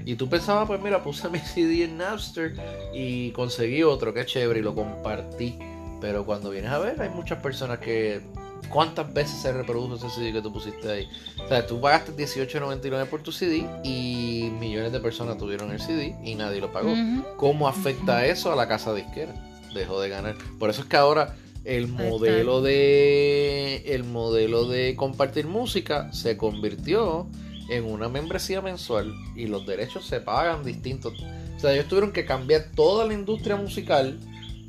Y 0.07 0.15
tú 0.15 0.29
pensabas, 0.29 0.67
pues 0.67 0.81
mira, 0.81 1.03
puse 1.03 1.29
mi 1.29 1.39
CD 1.39 1.85
en 1.85 1.99
Napster 1.99 2.55
y 2.95 3.31
conseguí 3.33 3.83
otro, 3.83 4.15
que 4.15 4.25
chévere, 4.25 4.61
y 4.61 4.63
lo 4.63 4.75
compartí. 4.75 5.59
Pero 6.01 6.25
cuando 6.25 6.51
vienes 6.51 6.71
a 6.71 6.79
ver, 6.79 7.01
hay 7.01 7.11
muchas 7.11 7.43
personas 7.43 7.79
que 7.79 8.23
¿Cuántas 8.69 9.13
veces 9.13 9.41
se 9.41 9.53
reprodujo 9.53 9.97
ese 9.97 10.11
CD 10.11 10.33
que 10.33 10.43
tú 10.43 10.53
pusiste 10.53 10.91
ahí? 10.91 11.09
O 11.45 11.49
sea, 11.49 11.67
tú 11.67 11.81
pagaste 11.81 12.13
18.99 12.13 13.07
por 13.07 13.23
tu 13.23 13.33
CD 13.33 13.67
y 13.83 14.51
millones 14.59 14.93
de 14.93 15.01
personas 15.01 15.39
tuvieron 15.39 15.73
el 15.73 15.81
CD 15.81 16.15
y 16.25 16.35
nadie 16.35 16.61
lo 16.61 16.73
pagó. 16.73 16.95
¿Cómo 17.37 17.69
afecta 17.69 18.27
eso 18.27 18.53
a 18.53 18.57
la 18.57 18.69
casa 18.69 18.95
disquera? 18.95 19.35
Dejó 19.75 20.01
de 20.01 20.09
ganar. 20.09 20.37
Por 20.59 20.71
eso 20.71 20.83
es 20.83 20.89
que 20.89 20.97
ahora 20.97 21.35
el 21.65 21.89
modelo 21.89 22.63
de 22.63 23.83
el 23.87 24.05
modelo 24.05 24.67
de 24.67 24.97
compartir 24.97 25.47
música 25.47 26.13
se 26.13 26.37
convirtió 26.37 27.27
en 27.69 27.85
una 27.85 28.09
membresía 28.09 28.61
mensual 28.61 29.15
y 29.37 29.47
los 29.47 29.67
derechos 29.67 30.07
se 30.07 30.21
pagan 30.21 30.65
distintos. 30.65 31.15
O 31.57 31.59
sea, 31.59 31.73
ellos 31.73 31.87
tuvieron 31.87 32.13
que 32.13 32.25
cambiar 32.25 32.67
toda 32.75 33.07
la 33.07 33.15
industria 33.15 33.57
musical 33.57 34.19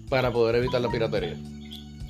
para 0.10 0.32
poder 0.32 0.56
evitar 0.56 0.82
la 0.82 0.90
piratería. 0.90 1.38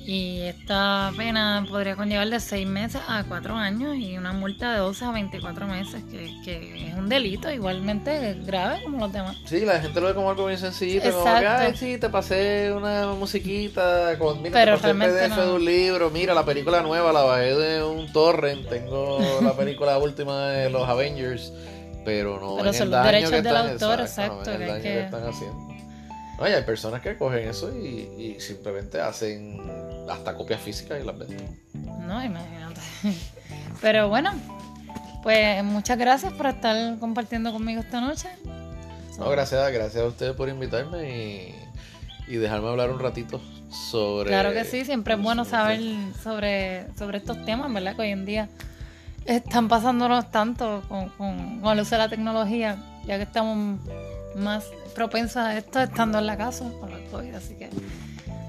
Y 0.04 0.40
esta 0.40 1.12
pena 1.16 1.64
podría 1.68 1.94
conllevar 1.94 2.28
de 2.28 2.40
6 2.40 2.66
meses 2.66 3.00
a 3.06 3.24
4 3.24 3.54
años 3.54 3.96
y 3.96 4.18
una 4.18 4.32
multa 4.32 4.72
de 4.72 4.78
12 4.78 5.04
a 5.04 5.10
24 5.12 5.66
meses, 5.66 6.02
que, 6.10 6.34
que 6.44 6.88
es 6.88 6.94
un 6.94 7.08
delito 7.08 7.50
igualmente 7.50 8.36
grave 8.44 8.82
como 8.82 8.98
los 8.98 9.12
demás. 9.12 9.36
Sí, 9.44 9.60
la 9.60 9.80
gente 9.80 10.00
lo 10.00 10.08
ve 10.08 10.14
como 10.14 10.30
algo 10.30 10.46
bien 10.46 10.58
sencillito, 10.58 11.10
como 11.12 11.24
que, 11.24 11.76
sí, 11.76 11.98
te 11.98 12.08
pasé 12.08 12.72
una 12.72 13.12
musiquita, 13.12 14.18
con, 14.18 14.42
mira, 14.42 14.52
Pero 14.52 14.78
te 14.78 14.94
pasé 14.94 15.24
el 15.24 15.30
PDF 15.30 15.36
de 15.38 15.52
un 15.52 15.64
libro, 15.64 16.10
mira, 16.10 16.34
la 16.34 16.44
película 16.44 16.82
nueva 16.82 17.12
la 17.12 17.22
bajé 17.22 17.54
de 17.54 17.84
un 17.84 18.12
torrent, 18.12 18.68
tengo 18.68 19.20
la 19.40 19.52
película 19.52 19.98
última 19.98 20.48
de 20.48 20.70
los 20.70 20.88
Avengers, 20.88 21.52
pero 22.04 22.40
no 22.40 22.56
pero 22.56 22.72
son 22.72 22.90
los 22.90 23.04
derechos 23.04 23.42
del 23.42 23.56
autor, 23.56 24.00
exacto, 24.00 24.50
el 24.50 24.66
daño 24.66 24.82
que 24.82 25.00
están 25.00 25.28
haciendo. 25.28 25.72
Oye, 26.42 26.56
hay 26.56 26.64
personas 26.64 27.00
que 27.00 27.16
cogen 27.16 27.48
eso 27.48 27.72
y, 27.72 28.10
y 28.18 28.40
simplemente 28.40 29.00
hacen 29.00 29.60
hasta 30.10 30.34
copias 30.34 30.60
físicas 30.60 31.00
y 31.00 31.06
las 31.06 31.16
venden. 31.16 31.60
No, 31.72 32.24
imagínate. 32.24 32.80
Pero 33.80 34.08
bueno, 34.08 34.32
pues 35.22 35.62
muchas 35.62 35.96
gracias 35.96 36.32
por 36.32 36.46
estar 36.46 36.98
compartiendo 36.98 37.52
conmigo 37.52 37.80
esta 37.80 38.00
noche. 38.00 38.28
No, 39.18 39.30
gracias, 39.30 39.72
gracias 39.72 40.02
a 40.02 40.06
ustedes 40.06 40.34
por 40.34 40.48
invitarme 40.48 41.08
y, 41.08 41.54
y 42.26 42.36
dejarme 42.38 42.70
hablar 42.70 42.90
un 42.90 42.98
ratito 42.98 43.40
sobre... 43.70 44.30
Claro 44.30 44.52
que 44.52 44.64
sí, 44.64 44.84
siempre 44.84 45.14
es 45.14 45.22
bueno 45.22 45.44
saber 45.44 45.80
sobre, 46.24 46.92
sobre 46.98 47.18
estos 47.18 47.44
temas, 47.44 47.72
¿verdad? 47.72 47.94
Que 47.94 48.02
hoy 48.02 48.10
en 48.10 48.26
día 48.26 48.48
están 49.26 49.68
pasándonos 49.68 50.32
tanto 50.32 50.82
con, 50.88 51.08
con, 51.10 51.60
con 51.60 51.72
el 51.72 51.82
uso 51.82 51.94
de 51.94 51.98
la 51.98 52.08
tecnología, 52.08 52.82
ya 53.06 53.16
que 53.16 53.22
estamos 53.22 53.78
más 54.34 54.64
propensos 54.92 55.36
a 55.36 55.56
esto 55.56 55.80
estando 55.80 56.18
en 56.18 56.26
la 56.26 56.36
casa 56.36 56.70
con 56.80 56.92
el 56.92 57.04
COVID, 57.10 57.34
así 57.34 57.54
que 57.54 57.70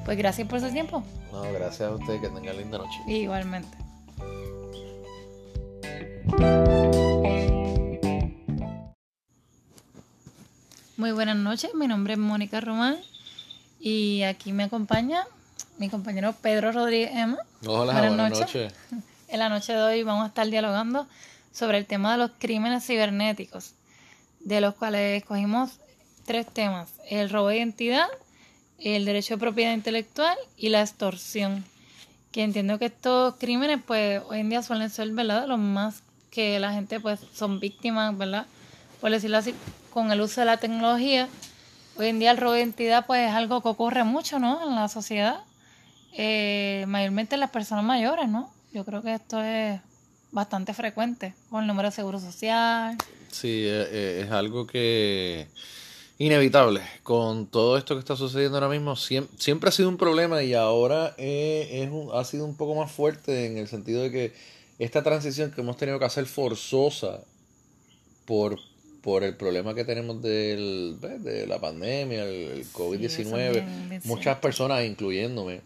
Pues 0.05 0.17
gracias 0.17 0.47
por 0.47 0.59
su 0.59 0.69
tiempo. 0.69 1.03
No, 1.31 1.41
gracias 1.41 1.81
a 1.81 1.91
usted, 1.91 2.21
que 2.21 2.29
tenga 2.29 2.53
linda 2.53 2.77
noche. 2.77 2.99
Igualmente. 3.07 3.77
Muy 10.97 11.11
buenas 11.11 11.35
noches, 11.35 11.73
mi 11.73 11.87
nombre 11.87 12.13
es 12.13 12.19
Mónica 12.19 12.61
Román 12.61 12.97
y 13.79 14.23
aquí 14.23 14.53
me 14.53 14.63
acompaña 14.63 15.25
mi 15.77 15.89
compañero 15.89 16.33
Pedro 16.41 16.71
Rodríguez 16.71 17.11
Emma. 17.13 17.39
Hola, 17.65 17.93
buenas, 17.93 18.31
noches. 18.31 18.73
En 19.27 19.39
la 19.39 19.49
noche 19.49 19.73
de 19.73 19.81
hoy 19.81 20.03
vamos 20.03 20.25
a 20.25 20.27
estar 20.27 20.47
dialogando 20.47 21.07
sobre 21.51 21.79
el 21.79 21.87
tema 21.87 22.11
de 22.11 22.19
los 22.19 22.31
crímenes 22.37 22.85
cibernéticos, 22.85 23.73
de 24.41 24.61
los 24.61 24.75
cuales 24.75 25.23
escogimos 25.23 25.79
tres 26.25 26.47
temas, 26.47 26.89
el 27.09 27.29
robo 27.29 27.49
de 27.49 27.57
identidad, 27.57 28.07
el 28.79 29.05
derecho 29.05 29.35
de 29.35 29.39
propiedad 29.39 29.73
intelectual 29.73 30.37
y 30.57 30.69
la 30.69 30.81
extorsión. 30.81 31.63
Que 32.31 32.43
entiendo 32.43 32.79
que 32.79 32.85
estos 32.85 33.35
crímenes 33.35 33.79
pues 33.85 34.21
hoy 34.27 34.39
en 34.39 34.49
día 34.49 34.63
suelen 34.63 34.89
ser, 34.89 35.11
¿verdad? 35.11 35.47
Los 35.47 35.59
más 35.59 36.01
que 36.31 36.59
la 36.59 36.73
gente 36.73 36.99
pues 36.99 37.19
son 37.33 37.59
víctimas, 37.59 38.17
¿verdad? 38.17 38.47
Por 38.99 39.11
decirlo 39.11 39.37
así, 39.37 39.53
con 39.91 40.11
el 40.11 40.21
uso 40.21 40.41
de 40.41 40.45
la 40.45 40.57
tecnología. 40.57 41.29
Hoy 41.95 42.07
en 42.07 42.19
día 42.19 42.31
el 42.31 42.37
robo 42.37 42.53
de 42.53 42.61
identidad 42.61 43.05
pues 43.05 43.29
es 43.29 43.35
algo 43.35 43.61
que 43.61 43.69
ocurre 43.69 44.03
mucho, 44.03 44.39
¿no? 44.39 44.67
En 44.67 44.75
la 44.75 44.89
sociedad, 44.89 45.41
eh, 46.13 46.85
mayormente 46.87 47.35
en 47.35 47.41
las 47.41 47.51
personas 47.51 47.83
mayores, 47.85 48.27
¿no? 48.27 48.51
Yo 48.73 48.83
creo 48.83 49.03
que 49.03 49.13
esto 49.13 49.41
es 49.43 49.79
bastante 50.31 50.73
frecuente 50.73 51.35
con 51.51 51.61
el 51.61 51.67
número 51.67 51.89
de 51.89 51.95
seguro 51.95 52.19
social. 52.19 52.97
Sí, 53.29 53.65
eh, 53.65 53.87
eh, 53.91 54.21
es 54.25 54.31
algo 54.31 54.65
que 54.65 55.47
inevitable. 56.17 56.81
Con 57.03 57.47
todo 57.47 57.77
esto 57.77 57.95
que 57.95 57.99
está 57.99 58.15
sucediendo 58.15 58.57
ahora 58.57 58.69
mismo, 58.69 58.95
siempre, 58.95 59.69
ha 59.69 59.71
sido 59.71 59.89
un 59.89 59.97
problema 59.97 60.43
y 60.43 60.53
ahora 60.53 61.15
es 61.17 61.89
ha 62.13 62.23
sido 62.23 62.45
un 62.45 62.55
poco 62.55 62.75
más 62.75 62.91
fuerte 62.91 63.45
en 63.45 63.57
el 63.57 63.67
sentido 63.67 64.01
de 64.01 64.11
que 64.11 64.33
esta 64.79 65.03
transición 65.03 65.51
que 65.51 65.61
hemos 65.61 65.77
tenido 65.77 65.99
que 65.99 66.05
hacer 66.05 66.25
forzosa 66.25 67.21
por 68.25 68.59
por 69.03 69.25
el 69.25 69.35
problema 69.35 69.75
que 69.75 69.83
tenemos 69.83 70.21
del, 70.21 70.97
de 71.01 71.45
la 71.45 71.59
pandemia, 71.59 72.23
el, 72.23 72.65
COVID-19, 72.71 74.01
muchas 74.05 74.37
personas, 74.39 74.85
incluyéndome, 74.85 75.59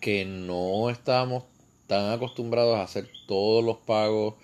que 0.00 0.24
no 0.24 0.88
estamos 0.88 1.44
tan 1.86 2.12
acostumbrados 2.12 2.76
a 2.76 2.82
hacer 2.82 3.10
todos 3.26 3.62
los 3.62 3.76
pagos 3.76 4.36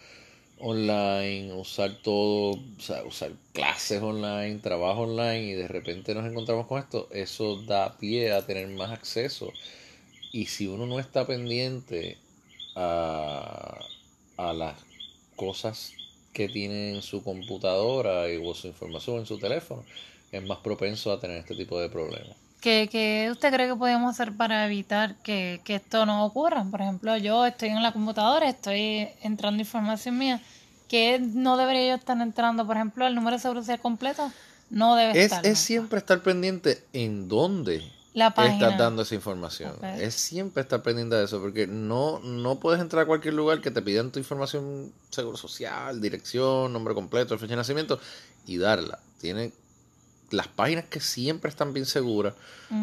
online, 0.58 1.52
usar 1.52 1.96
todo, 2.02 2.52
o 2.52 2.80
sea, 2.80 3.04
usar 3.04 3.32
clases 3.52 4.02
online, 4.02 4.58
trabajo 4.60 5.02
online 5.02 5.42
y 5.44 5.52
de 5.52 5.68
repente 5.68 6.14
nos 6.14 6.26
encontramos 6.26 6.66
con 6.66 6.78
esto, 6.78 7.08
eso 7.12 7.62
da 7.62 7.96
pie 7.98 8.32
a 8.32 8.46
tener 8.46 8.68
más 8.68 8.90
acceso. 8.90 9.52
Y 10.32 10.46
si 10.46 10.66
uno 10.66 10.86
no 10.86 10.98
está 10.98 11.26
pendiente 11.26 12.18
a, 12.74 13.78
a 14.36 14.52
las 14.52 14.76
cosas 15.36 15.92
que 16.32 16.48
tiene 16.48 16.94
en 16.94 17.02
su 17.02 17.22
computadora 17.22 18.30
y, 18.30 18.36
o 18.36 18.54
su 18.54 18.68
información 18.68 19.18
en 19.18 19.26
su 19.26 19.38
teléfono, 19.38 19.84
es 20.32 20.42
más 20.42 20.58
propenso 20.58 21.12
a 21.12 21.20
tener 21.20 21.38
este 21.38 21.54
tipo 21.54 21.80
de 21.80 21.88
problemas. 21.88 22.45
¿Qué, 22.66 23.28
usted 23.30 23.52
cree 23.52 23.68
que 23.68 23.76
podemos 23.76 24.10
hacer 24.10 24.36
para 24.36 24.66
evitar 24.66 25.14
que, 25.22 25.62
esto 25.68 26.04
no 26.04 26.26
ocurra? 26.26 26.64
Por 26.68 26.80
ejemplo, 26.80 27.16
yo 27.16 27.46
estoy 27.46 27.68
en 27.68 27.80
la 27.80 27.92
computadora, 27.92 28.48
estoy 28.48 29.08
entrando 29.22 29.62
información 29.62 30.18
mía, 30.18 30.42
que 30.88 31.20
no 31.20 31.56
debería 31.56 31.90
yo 31.90 31.94
estar 31.94 32.20
entrando, 32.20 32.66
por 32.66 32.74
ejemplo, 32.74 33.06
el 33.06 33.14
número 33.14 33.36
de 33.36 33.42
seguridad 33.42 33.80
completo 33.80 34.32
no 34.68 34.96
debe 34.96 35.12
es, 35.12 35.26
estar. 35.26 35.46
Es 35.46 35.60
siempre 35.60 36.00
estar 36.00 36.24
pendiente 36.24 36.82
en 36.92 37.28
dónde 37.28 37.88
la 38.14 38.28
estás 38.28 38.76
dando 38.76 39.02
esa 39.02 39.14
información. 39.14 39.76
Es 39.84 40.16
siempre 40.16 40.62
estar 40.62 40.82
pendiente 40.82 41.14
de 41.14 41.26
eso, 41.26 41.40
porque 41.40 41.68
no, 41.68 42.18
no 42.18 42.58
puedes 42.58 42.80
entrar 42.80 43.04
a 43.04 43.06
cualquier 43.06 43.34
lugar 43.34 43.60
que 43.60 43.70
te 43.70 43.80
pidan 43.80 44.10
tu 44.10 44.18
información 44.18 44.92
seguro 45.10 45.36
social, 45.36 46.00
dirección, 46.00 46.72
nombre 46.72 46.94
completo, 46.94 47.38
fecha 47.38 47.50
de 47.50 47.58
nacimiento 47.58 48.00
y 48.44 48.56
darla. 48.56 48.98
Tiene 49.20 49.52
las 50.30 50.48
páginas 50.48 50.84
que 50.86 51.00
siempre 51.00 51.48
están 51.48 51.72
bien 51.72 51.86
seguras 51.86 52.34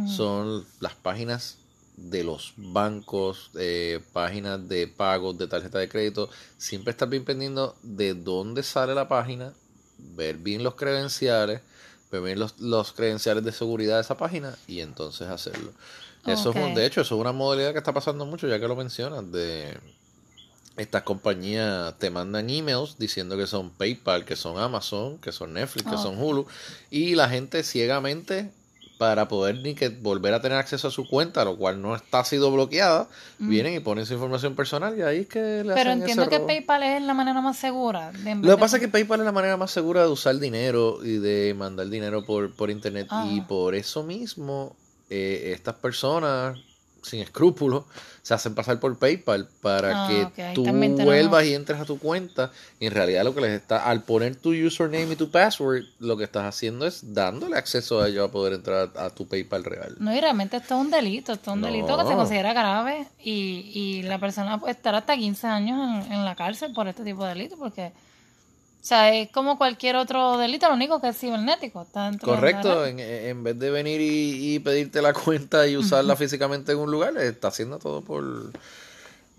son 0.07 0.65
las 0.79 0.93
páginas 0.93 1.57
de 1.97 2.23
los 2.23 2.53
bancos, 2.55 3.51
eh, 3.55 4.01
páginas 4.13 4.67
de 4.67 4.87
pagos 4.87 5.37
de 5.37 5.47
tarjeta 5.47 5.79
de 5.79 5.89
crédito. 5.89 6.29
Siempre 6.57 6.91
estar 6.91 7.09
bien 7.09 7.25
pendiente 7.25 7.61
de 7.83 8.13
dónde 8.13 8.63
sale 8.63 8.95
la 8.95 9.07
página, 9.07 9.53
ver 10.15 10.37
bien 10.37 10.63
los 10.63 10.75
credenciales 10.75 11.61
ver 12.19 12.37
los, 12.37 12.59
los 12.59 12.91
credenciales 12.93 13.43
de 13.43 13.51
seguridad 13.51 13.95
de 13.95 14.01
esa 14.01 14.17
página 14.17 14.55
y 14.67 14.79
entonces 14.79 15.27
hacerlo. 15.29 15.71
Eso 16.25 16.51
es 16.51 16.75
de 16.75 16.85
hecho, 16.85 17.01
eso 17.01 17.15
es 17.15 17.21
una 17.21 17.33
modalidad 17.33 17.73
que 17.73 17.79
está 17.79 17.93
pasando 17.93 18.25
mucho, 18.25 18.47
ya 18.47 18.59
que 18.59 18.67
lo 18.67 18.75
mencionas, 18.75 19.29
de 19.31 19.77
estas 20.77 21.03
compañías 21.03 21.97
te 21.99 22.09
mandan 22.09 22.49
emails 22.49 22.97
diciendo 22.97 23.37
que 23.37 23.47
son 23.47 23.69
PayPal, 23.69 24.25
que 24.25 24.35
son 24.35 24.57
Amazon, 24.57 25.19
que 25.19 25.31
son 25.31 25.53
Netflix, 25.53 25.89
que 25.89 25.97
son 25.97 26.17
Hulu, 26.17 26.47
y 26.89 27.15
la 27.15 27.29
gente 27.29 27.63
ciegamente 27.63 28.51
para 28.97 29.27
poder 29.27 29.57
ni 29.57 29.75
que 29.75 29.89
volver 29.89 30.33
a 30.33 30.41
tener 30.41 30.57
acceso 30.57 30.87
a 30.87 30.91
su 30.91 31.07
cuenta, 31.07 31.43
lo 31.43 31.57
cual 31.57 31.81
no 31.81 31.95
está 31.95 32.23
sido 32.23 32.51
bloqueada, 32.51 33.07
mm. 33.39 33.49
vienen 33.49 33.73
y 33.73 33.79
ponen 33.79 34.05
su 34.05 34.13
información 34.13 34.55
personal 34.55 34.97
y 34.97 35.01
ahí 35.01 35.19
es 35.19 35.27
que 35.27 35.63
le 35.63 35.73
Pero 35.73 35.91
entiendo 35.91 36.29
que 36.29 36.39
PayPal 36.39 36.83
es 36.83 37.01
la 37.01 37.13
manera 37.13 37.41
más 37.41 37.57
segura. 37.57 38.11
lo 38.11 38.55
que 38.55 38.59
pasa 38.59 38.77
es 38.77 38.81
que 38.81 38.87
PayPal 38.87 39.19
es 39.19 39.25
la 39.25 39.31
manera 39.31 39.57
más 39.57 39.71
segura 39.71 40.03
de 40.03 40.09
usar 40.09 40.37
dinero 40.39 40.99
y 41.03 41.17
de 41.17 41.53
mandar 41.53 41.89
dinero 41.89 42.23
por, 42.25 42.51
por 42.53 42.69
internet 42.69 43.07
y 43.29 43.41
por 43.41 43.75
eso 43.75 44.03
mismo 44.03 44.75
eh, 45.09 45.51
estas 45.53 45.75
personas 45.75 46.57
sin 47.03 47.21
escrúpulos 47.21 47.83
se 48.21 48.33
hacen 48.33 48.55
pasar 48.55 48.79
por 48.79 48.97
PayPal 48.97 49.49
para 49.61 50.05
ah, 50.05 50.31
que 50.33 50.53
tú 50.55 50.63
vuelvas 50.63 51.45
y 51.45 51.53
entres 51.53 51.79
a 51.79 51.85
tu 51.85 51.99
cuenta. 51.99 52.51
Y 52.79 52.87
en 52.87 52.93
realidad 52.93 53.25
lo 53.25 53.35
que 53.35 53.41
les 53.41 53.51
está, 53.51 53.85
al 53.89 54.03
poner 54.03 54.37
tu 54.37 54.51
username 54.51 55.13
y 55.13 55.15
tu 55.17 55.29
password, 55.29 55.83
lo 55.99 56.15
que 56.15 56.23
estás 56.23 56.45
haciendo 56.45 56.87
es 56.87 57.13
dándole 57.13 57.57
acceso 57.57 58.01
a 58.01 58.07
ellos 58.07 58.29
a 58.29 58.31
poder 58.31 58.53
entrar 58.53 58.91
a, 58.95 59.09
tu 59.09 59.27
PayPal 59.27 59.65
real. 59.65 59.95
No, 59.99 60.15
y 60.15 60.21
realmente 60.21 60.57
esto 60.57 60.75
es 60.75 60.81
un 60.81 60.89
delito, 60.89 61.33
esto 61.33 61.51
es 61.51 61.55
un 61.55 61.61
delito 61.63 61.97
que 61.97 62.07
se 62.07 62.15
considera 62.15 62.53
grave 62.53 63.07
y, 63.21 63.71
y 63.73 64.03
la 64.03 64.19
persona 64.19 64.57
puede 64.57 64.71
estar 64.71 64.95
hasta 64.95 65.17
15 65.17 65.47
años 65.47 66.05
en, 66.05 66.13
en 66.13 66.25
la 66.25 66.35
cárcel 66.35 66.71
por 66.73 66.87
este 66.87 67.03
tipo 67.03 67.23
de 67.25 67.33
delito 67.33 67.57
porque 67.57 67.91
o 68.83 68.85
sea, 68.85 69.15
es 69.15 69.29
como 69.29 69.57
cualquier 69.57 69.95
otro 69.95 70.37
delito, 70.37 70.67
lo 70.67 70.73
único 70.73 70.99
que 70.99 71.07
es 71.07 71.17
cibernético. 71.17 71.87
Correcto, 72.21 72.85
en, 72.85 72.99
en, 72.99 73.41
vez 73.41 73.57
de 73.57 73.71
venir 73.71 74.01
y, 74.01 74.59
pedirte 74.59 75.01
la 75.01 75.13
cuenta 75.25 75.65
y 75.65 75.77
usarla 75.77 76.17
físicamente 76.17 76.73
en 76.73 76.79
un 76.79 76.91
lugar, 76.91 77.15
está 77.17 77.47
haciendo 77.47 77.79
todo 77.79 78.01
por 78.01 78.51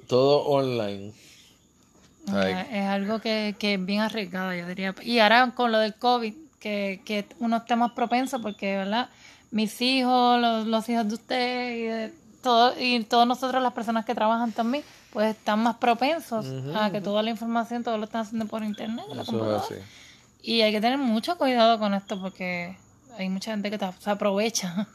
todo 0.06 0.46
online. 0.46 1.12
es 2.26 2.86
algo 2.86 3.20
que, 3.20 3.54
que 3.58 3.74
es 3.74 3.84
bien 3.84 4.00
arriesgado, 4.00 4.54
yo 4.54 4.66
diría. 4.66 4.94
Y 5.02 5.18
ahora 5.18 5.52
con 5.54 5.72
lo 5.72 5.78
del 5.78 5.94
COVID, 5.94 6.32
que, 6.58 7.02
que 7.04 7.26
uno 7.38 7.58
esté 7.58 7.76
más 7.76 7.92
propenso, 7.92 8.40
porque, 8.40 8.78
¿verdad? 8.78 9.10
Mis 9.50 9.78
hijos, 9.82 10.40
los, 10.40 10.66
los 10.66 10.88
hijos 10.88 11.06
de 11.06 11.14
usted 11.14 11.76
y, 11.76 11.82
de 11.82 12.14
todo, 12.42 12.72
y 12.80 13.04
todos 13.04 13.26
nosotros, 13.26 13.62
las 13.62 13.74
personas 13.74 14.06
que 14.06 14.14
trabajan 14.14 14.52
también, 14.52 14.82
pues 15.14 15.30
están 15.30 15.62
más 15.62 15.76
propensos 15.76 16.44
a 16.75 16.90
que 16.90 17.00
toda 17.00 17.23
la 17.23 17.30
información, 17.30 17.85
todo 17.85 17.97
lo 17.97 18.04
están 18.04 18.23
haciendo 18.23 18.47
por 18.47 18.64
internet. 18.64 19.04
Y 20.42 20.61
hay 20.61 20.73
que 20.73 20.80
tener 20.80 20.99
mucho 20.99 21.38
cuidado 21.38 21.78
con 21.78 21.94
esto 21.94 22.21
porque 22.21 22.76
hay 23.16 23.28
mucha 23.28 23.52
gente 23.52 23.71
que 23.71 23.78
se 23.78 24.11
aprovecha, 24.11 24.88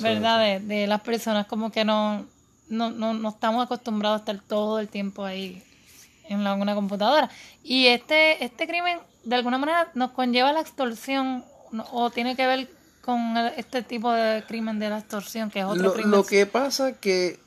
¿verdad? 0.00 0.60
De, 0.60 0.88
las 0.88 1.00
personas 1.00 1.46
como 1.46 1.70
que 1.70 1.84
no, 1.84 2.26
no, 2.68 2.90
no, 2.90 3.28
estamos 3.28 3.64
acostumbrados 3.64 4.18
a 4.18 4.22
estar 4.22 4.40
todo 4.40 4.80
el 4.80 4.88
tiempo 4.88 5.24
ahí 5.24 5.62
en 6.28 6.42
la, 6.42 6.54
una 6.54 6.74
computadora. 6.74 7.30
Y 7.62 7.86
este, 7.86 8.44
este 8.44 8.66
crimen 8.66 8.98
de 9.22 9.36
alguna 9.36 9.58
manera 9.58 9.92
nos 9.94 10.10
conlleva 10.10 10.52
la 10.52 10.60
extorsión 10.60 11.44
o 11.92 12.10
tiene 12.10 12.34
que 12.34 12.48
ver 12.48 12.68
con 13.00 13.36
este 13.56 13.82
tipo 13.82 14.10
de 14.10 14.42
crimen 14.48 14.80
de 14.80 14.90
la 14.90 14.98
extorsión, 14.98 15.52
que 15.52 15.60
es 15.60 15.66
otro 15.66 15.92
crimen. 15.92 16.10
Lo 16.10 16.26
que 16.26 16.46
pasa 16.46 16.94
que 16.94 17.45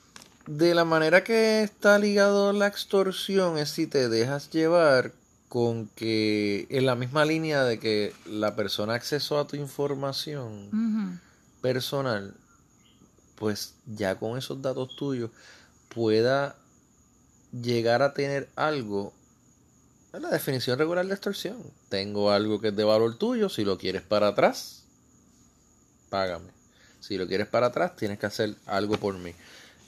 de 0.49 0.73
la 0.73 0.83
manera 0.83 1.23
que 1.23 1.61
está 1.61 1.99
ligado 1.99 2.53
la 2.53 2.65
extorsión 2.65 3.59
es 3.59 3.69
si 3.69 3.85
te 3.85 4.09
dejas 4.09 4.49
llevar 4.49 5.11
con 5.47 5.87
que 5.89 6.65
en 6.71 6.87
la 6.87 6.95
misma 6.95 7.23
línea 7.23 7.63
de 7.63 7.77
que 7.77 8.15
la 8.25 8.55
persona 8.55 8.95
acceso 8.95 9.37
a 9.37 9.45
tu 9.45 9.57
información 9.57 11.21
personal, 11.61 12.33
pues 13.35 13.75
ya 13.85 14.15
con 14.15 14.39
esos 14.39 14.59
datos 14.59 14.95
tuyos 14.95 15.29
pueda 15.93 16.55
llegar 17.51 18.01
a 18.01 18.15
tener 18.15 18.49
algo 18.55 19.13
la 20.13 20.29
definición 20.29 20.79
regular 20.79 21.05
de 21.05 21.13
extorsión. 21.13 21.57
Tengo 21.89 22.31
algo 22.31 22.59
que 22.59 22.69
es 22.69 22.75
de 22.75 22.83
valor 22.83 23.19
tuyo, 23.19 23.49
si 23.49 23.63
lo 23.63 23.77
quieres 23.77 24.01
para 24.01 24.29
atrás, 24.29 24.83
págame. 26.09 26.49
Si 27.01 27.19
lo 27.19 27.27
quieres 27.27 27.45
para 27.45 27.67
atrás, 27.67 27.95
tienes 27.95 28.17
que 28.17 28.25
hacer 28.25 28.55
algo 28.65 28.97
por 28.97 29.15
mí. 29.19 29.35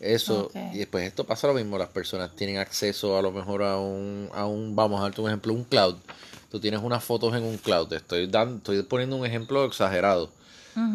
Eso, 0.01 0.50
y 0.74 0.79
después 0.79 1.05
esto 1.05 1.25
pasa 1.25 1.48
lo 1.48 1.53
mismo, 1.53 1.77
las 1.77 1.89
personas 1.89 2.36
tienen 2.36 2.58
acceso 2.58 3.20
a 3.20 3.22
lo 3.22 3.31
mejor 3.31 3.62
a 3.62 3.77
un, 3.77 4.29
a 4.34 4.48
un 4.48 4.75
vamos 4.75 5.00
a 5.00 5.03
darte 5.03 5.22
un 5.22 5.27
ejemplo, 5.27 5.53
un 5.53 5.63
cloud. 5.63 5.96
Tú 6.50 6.60
tienes 6.60 6.81
unas 6.81 7.03
fotos 7.03 7.36
en 7.36 7.43
un 7.43 7.58
cloud, 7.58 7.93
estoy, 7.93 8.25
dando, 8.25 8.55
estoy 8.58 8.81
poniendo 8.81 9.15
un 9.15 9.25
ejemplo 9.25 9.63
exagerado. 9.63 10.31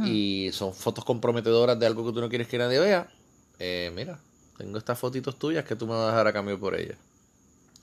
Y 0.05 0.51
son 0.53 0.73
fotos 0.75 1.05
comprometedoras 1.05 1.79
de 1.79 1.87
algo 1.87 2.05
que 2.07 2.13
tú 2.13 2.21
no 2.21 2.29
quieres 2.31 2.49
que 2.49 2.59
nadie 2.59 2.79
vea. 2.81 3.09
Eh, 3.59 3.93
mira, 3.95 4.19
tengo 4.57 4.79
estas 4.79 4.99
fotitos 4.99 5.39
tuyas 5.39 5.65
que 5.65 5.77
tú 5.77 5.87
me 5.87 5.93
vas 5.93 6.13
a 6.13 6.17
dar 6.17 6.27
a 6.27 6.33
cambio 6.33 6.59
por 6.59 6.75
ellas. 6.75 6.97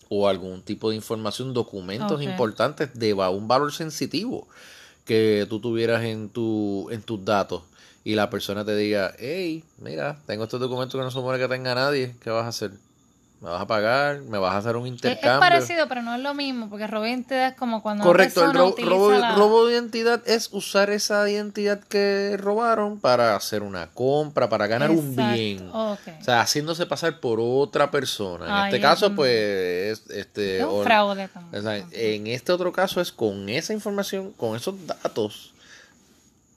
O 0.09 0.27
algún 0.27 0.63
tipo 0.63 0.89
de 0.89 0.95
información, 0.95 1.53
documentos 1.53 2.21
importantes 2.21 2.93
de 2.95 3.13
un 3.13 3.47
valor 3.47 3.71
sensitivo 3.71 4.47
que 5.05 5.45
tú 5.49 5.59
tuvieras 5.59 6.03
en, 6.03 6.29
tu, 6.29 6.89
en 6.91 7.01
tus 7.01 7.23
datos 7.23 7.63
y 8.03 8.15
la 8.15 8.29
persona 8.29 8.65
te 8.65 8.75
diga, 8.75 9.13
hey, 9.17 9.63
mira, 9.77 10.19
tengo 10.25 10.43
este 10.43 10.57
documento 10.57 10.97
que 10.97 11.03
no 11.03 11.11
supone 11.11 11.39
que 11.39 11.47
tenga 11.47 11.75
nadie, 11.75 12.15
¿qué 12.21 12.29
vas 12.29 12.45
a 12.45 12.49
hacer? 12.49 12.71
¿Me 13.43 13.49
vas 13.49 13.61
a 13.61 13.67
pagar? 13.67 14.21
¿Me 14.21 14.37
vas 14.37 14.53
a 14.53 14.59
hacer 14.59 14.77
un 14.77 14.87
intercambio? 14.87 15.33
Es, 15.33 15.39
parecido, 15.39 15.89
pero 15.89 16.01
no 16.01 16.15
es 16.15 16.21
lo 16.21 16.33
mismo, 16.33 16.69
porque 16.69 16.87
robo 16.87 17.03
de 17.03 17.09
identidad 17.09 17.47
es 17.49 17.55
como 17.55 17.83
cuando 17.83 18.05
Correcto, 18.05 18.45
el 18.45 18.53
robo, 18.53 19.65
de 19.65 19.73
identidad 19.73 20.21
es 20.25 20.47
usar 20.53 20.89
esa 20.89 21.29
identidad 21.29 21.81
que 21.81 22.37
robaron 22.39 23.01
para 23.01 23.35
hacer 23.35 23.61
una 23.61 23.87
compra, 23.87 24.47
para 24.47 24.67
ganar 24.67 24.91
un 24.91 25.13
bien. 25.17 25.69
O 25.73 25.97
sea, 26.21 26.39
haciéndose 26.39 26.85
pasar 26.85 27.19
por 27.19 27.41
otra 27.41 27.91
persona. 27.91 28.61
En 28.61 28.65
este 28.67 28.79
caso, 28.79 29.13
pues... 29.13 30.09
Este, 30.09 30.59
es 30.59 30.65
un 30.65 30.85
fraude. 30.85 31.27
en 31.91 32.27
este 32.27 32.53
otro 32.53 32.71
caso 32.71 33.01
es 33.01 33.11
con 33.11 33.49
esa 33.49 33.73
información, 33.73 34.31
con 34.31 34.55
esos 34.55 34.87
datos, 34.87 35.53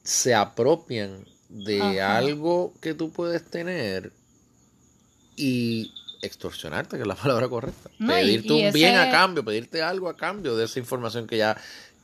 se 0.05 0.37
apropian 0.37 1.25
de 1.49 2.01
algo 2.01 2.73
que 2.81 2.95
tú 2.95 3.11
puedes 3.11 3.45
tener 3.45 4.13
y 5.35 5.93
extorsionarte, 6.27 6.97
que 6.97 7.03
es 7.03 7.09
la 7.09 7.15
palabra 7.23 7.49
correcta. 7.49 7.91
pedirte 7.99 8.53
un 8.53 8.73
bien 8.73 8.97
a 8.97 9.11
cambio, 9.11 9.45
pedirte 9.45 9.83
algo 9.83 10.09
a 10.09 10.17
cambio 10.17 10.57
de 10.57 10.65
esa 10.65 10.79
información 10.79 11.27
que 11.27 11.39
ya 11.39 11.57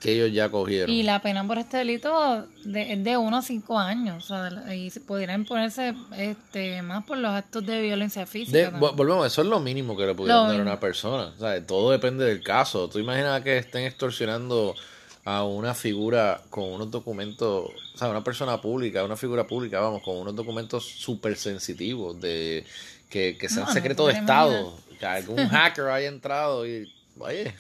que 0.03 0.13
ellos 0.13 0.33
ya 0.33 0.51
cogieron. 0.51 0.91
Y 0.91 1.05
la 1.05 1.23
pena 1.23 1.47
por 1.47 1.59
este 1.59 1.77
delito 1.77 2.45
es 2.65 3.05
de, 3.05 3.17
uno 3.17 3.37
a 3.37 3.43
cinco 3.43 3.79
años. 3.79 4.25
O 4.25 4.27
sea, 4.27 4.75
y 4.75 4.91
pudieran 4.91 5.45
ponerse 5.45 5.95
este, 6.19 6.83
más 6.83 7.05
por 7.05 7.19
los 7.19 7.31
actos 7.31 7.65
de 7.65 7.81
violencia 7.81 8.27
física. 8.27 8.71
volvemos, 8.71 9.27
eso 9.27 9.43
es 9.43 9.47
lo 9.47 9.61
mínimo 9.61 9.97
que 9.97 10.07
le 10.07 10.15
pudieran 10.15 10.49
dar 10.49 10.59
a 10.59 10.63
una 10.63 10.81
persona. 10.81 11.33
O 11.37 11.39
sea, 11.39 11.65
todo 11.65 11.93
depende 11.93 12.25
del 12.25 12.43
caso. 12.43 12.89
Tú 12.89 12.99
imaginas 12.99 13.43
que 13.43 13.59
estén 13.59 13.85
extorsionando 13.85 14.75
a 15.25 15.45
una 15.45 15.73
figura 15.73 16.43
con 16.51 16.65
unos 16.65 16.91
documentos, 16.91 17.71
o 17.95 17.97
sea, 17.97 18.09
una 18.09 18.25
persona 18.25 18.61
pública, 18.61 19.05
una 19.05 19.17
figura 19.17 19.47
pública, 19.47 19.79
vamos, 19.79 20.03
con 20.03 20.17
unos 20.17 20.35
documentos 20.35 20.85
súper 20.85 21.37
sensitivos 21.37 22.21
de 22.21 22.65
que, 23.13 23.37
que 23.37 23.49
sean 23.49 23.71
secretos 23.71 24.09
de 24.09 24.15
Estado, 24.15 24.75
que 24.99 25.05
algún 25.05 25.37
hacker 25.51 25.89
haya 25.89 26.09
entrado 26.09 26.67
y, 26.67 26.91
oye, 27.19 27.55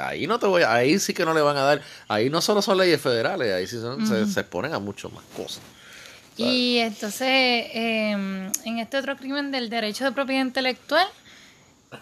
ahí 0.00 0.28
no 0.28 0.38
te 0.38 0.46
voy, 0.46 0.62
ahí 0.62 0.98
sí 1.00 1.12
que 1.12 1.24
no 1.24 1.34
le 1.34 1.40
van 1.42 1.56
a 1.56 1.62
dar, 1.62 1.82
ahí 2.06 2.30
no 2.30 2.40
solo 2.40 2.62
son 2.62 2.78
leyes 2.78 3.00
federales, 3.00 3.52
ahí 3.52 3.66
sí 3.66 3.78
se, 3.80 4.26
se, 4.26 4.40
exponen 4.40 4.72
a 4.72 4.78
mucho 4.78 5.10
más 5.10 5.24
cosas. 5.36 5.60
Y 6.36 6.78
entonces, 6.78 7.66
em, 7.74 8.50
en 8.64 8.78
este 8.78 8.96
otro 8.96 9.16
crimen 9.16 9.50
del 9.50 9.68
derecho 9.68 10.04
de 10.04 10.12
propiedad 10.12 10.42
intelectual, 10.42 11.06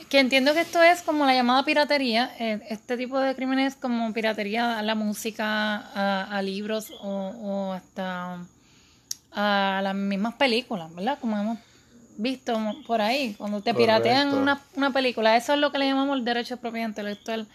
que 0.08 0.20
entiendo 0.20 0.52
que 0.54 0.60
esto 0.60 0.80
es 0.82 1.02
como 1.02 1.26
la 1.26 1.34
llamada 1.34 1.64
piratería. 1.64 2.32
Eh, 2.38 2.60
este 2.68 2.96
tipo 2.96 3.18
de 3.18 3.34
crímenes 3.34 3.74
como 3.74 4.12
piratería 4.12 4.78
a 4.78 4.82
la 4.82 4.94
música, 4.94 6.26
a, 6.26 6.40
libros 6.42 6.92
o, 7.00 7.72
hasta 7.72 8.38
a 9.32 9.80
las 9.82 9.94
mismas 9.96 10.34
películas, 10.34 10.94
¿verdad? 10.94 11.18
Como 11.20 11.36
hemos 11.36 11.58
visto 12.20 12.58
por 12.86 13.00
ahí, 13.00 13.34
cuando 13.34 13.60
te 13.60 13.74
piratean 13.74 14.34
una, 14.34 14.60
una 14.76 14.92
película. 14.92 15.36
Eso 15.36 15.54
es 15.54 15.58
lo 15.58 15.72
que 15.72 15.78
le 15.78 15.86
llamamos 15.86 16.18
el 16.18 16.24
derecho 16.24 16.56
de 16.56 16.60
propiedad 16.60 16.88
intelectual. 16.88 17.46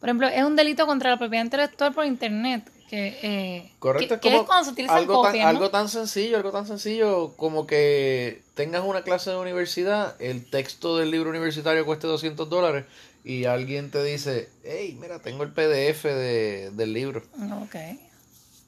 Por 0.00 0.08
ejemplo, 0.08 0.28
es 0.28 0.42
un 0.42 0.56
delito 0.56 0.86
contra 0.86 1.10
la 1.10 1.16
propiedad 1.16 1.44
intelectual 1.44 1.92
por 1.92 2.04
Internet. 2.04 2.68
Que, 2.88 3.18
eh, 3.22 3.72
Correcto, 3.78 4.20
que, 4.20 4.36
es, 4.36 4.42
cuando 4.42 4.64
se 4.64 4.72
utiliza 4.72 4.96
algo, 4.96 5.22
tan, 5.22 5.40
algo 5.40 5.70
tan 5.70 5.88
sencillo, 5.88 6.36
algo 6.36 6.50
tan 6.50 6.66
sencillo 6.66 7.32
como 7.36 7.66
que 7.66 8.42
tengas 8.54 8.84
una 8.84 9.02
clase 9.02 9.30
de 9.30 9.36
universidad, 9.36 10.14
el 10.20 10.44
texto 10.44 10.98
del 10.98 11.10
libro 11.10 11.30
universitario 11.30 11.86
cueste 11.86 12.06
200 12.06 12.50
dólares 12.50 12.84
y 13.24 13.44
alguien 13.44 13.90
te 13.90 14.02
dice, 14.02 14.50
hey, 14.64 14.96
mira, 15.00 15.20
tengo 15.20 15.42
el 15.44 15.52
PDF 15.52 16.02
de, 16.04 16.70
del 16.72 16.92
libro. 16.92 17.22
Ok. 17.62 17.76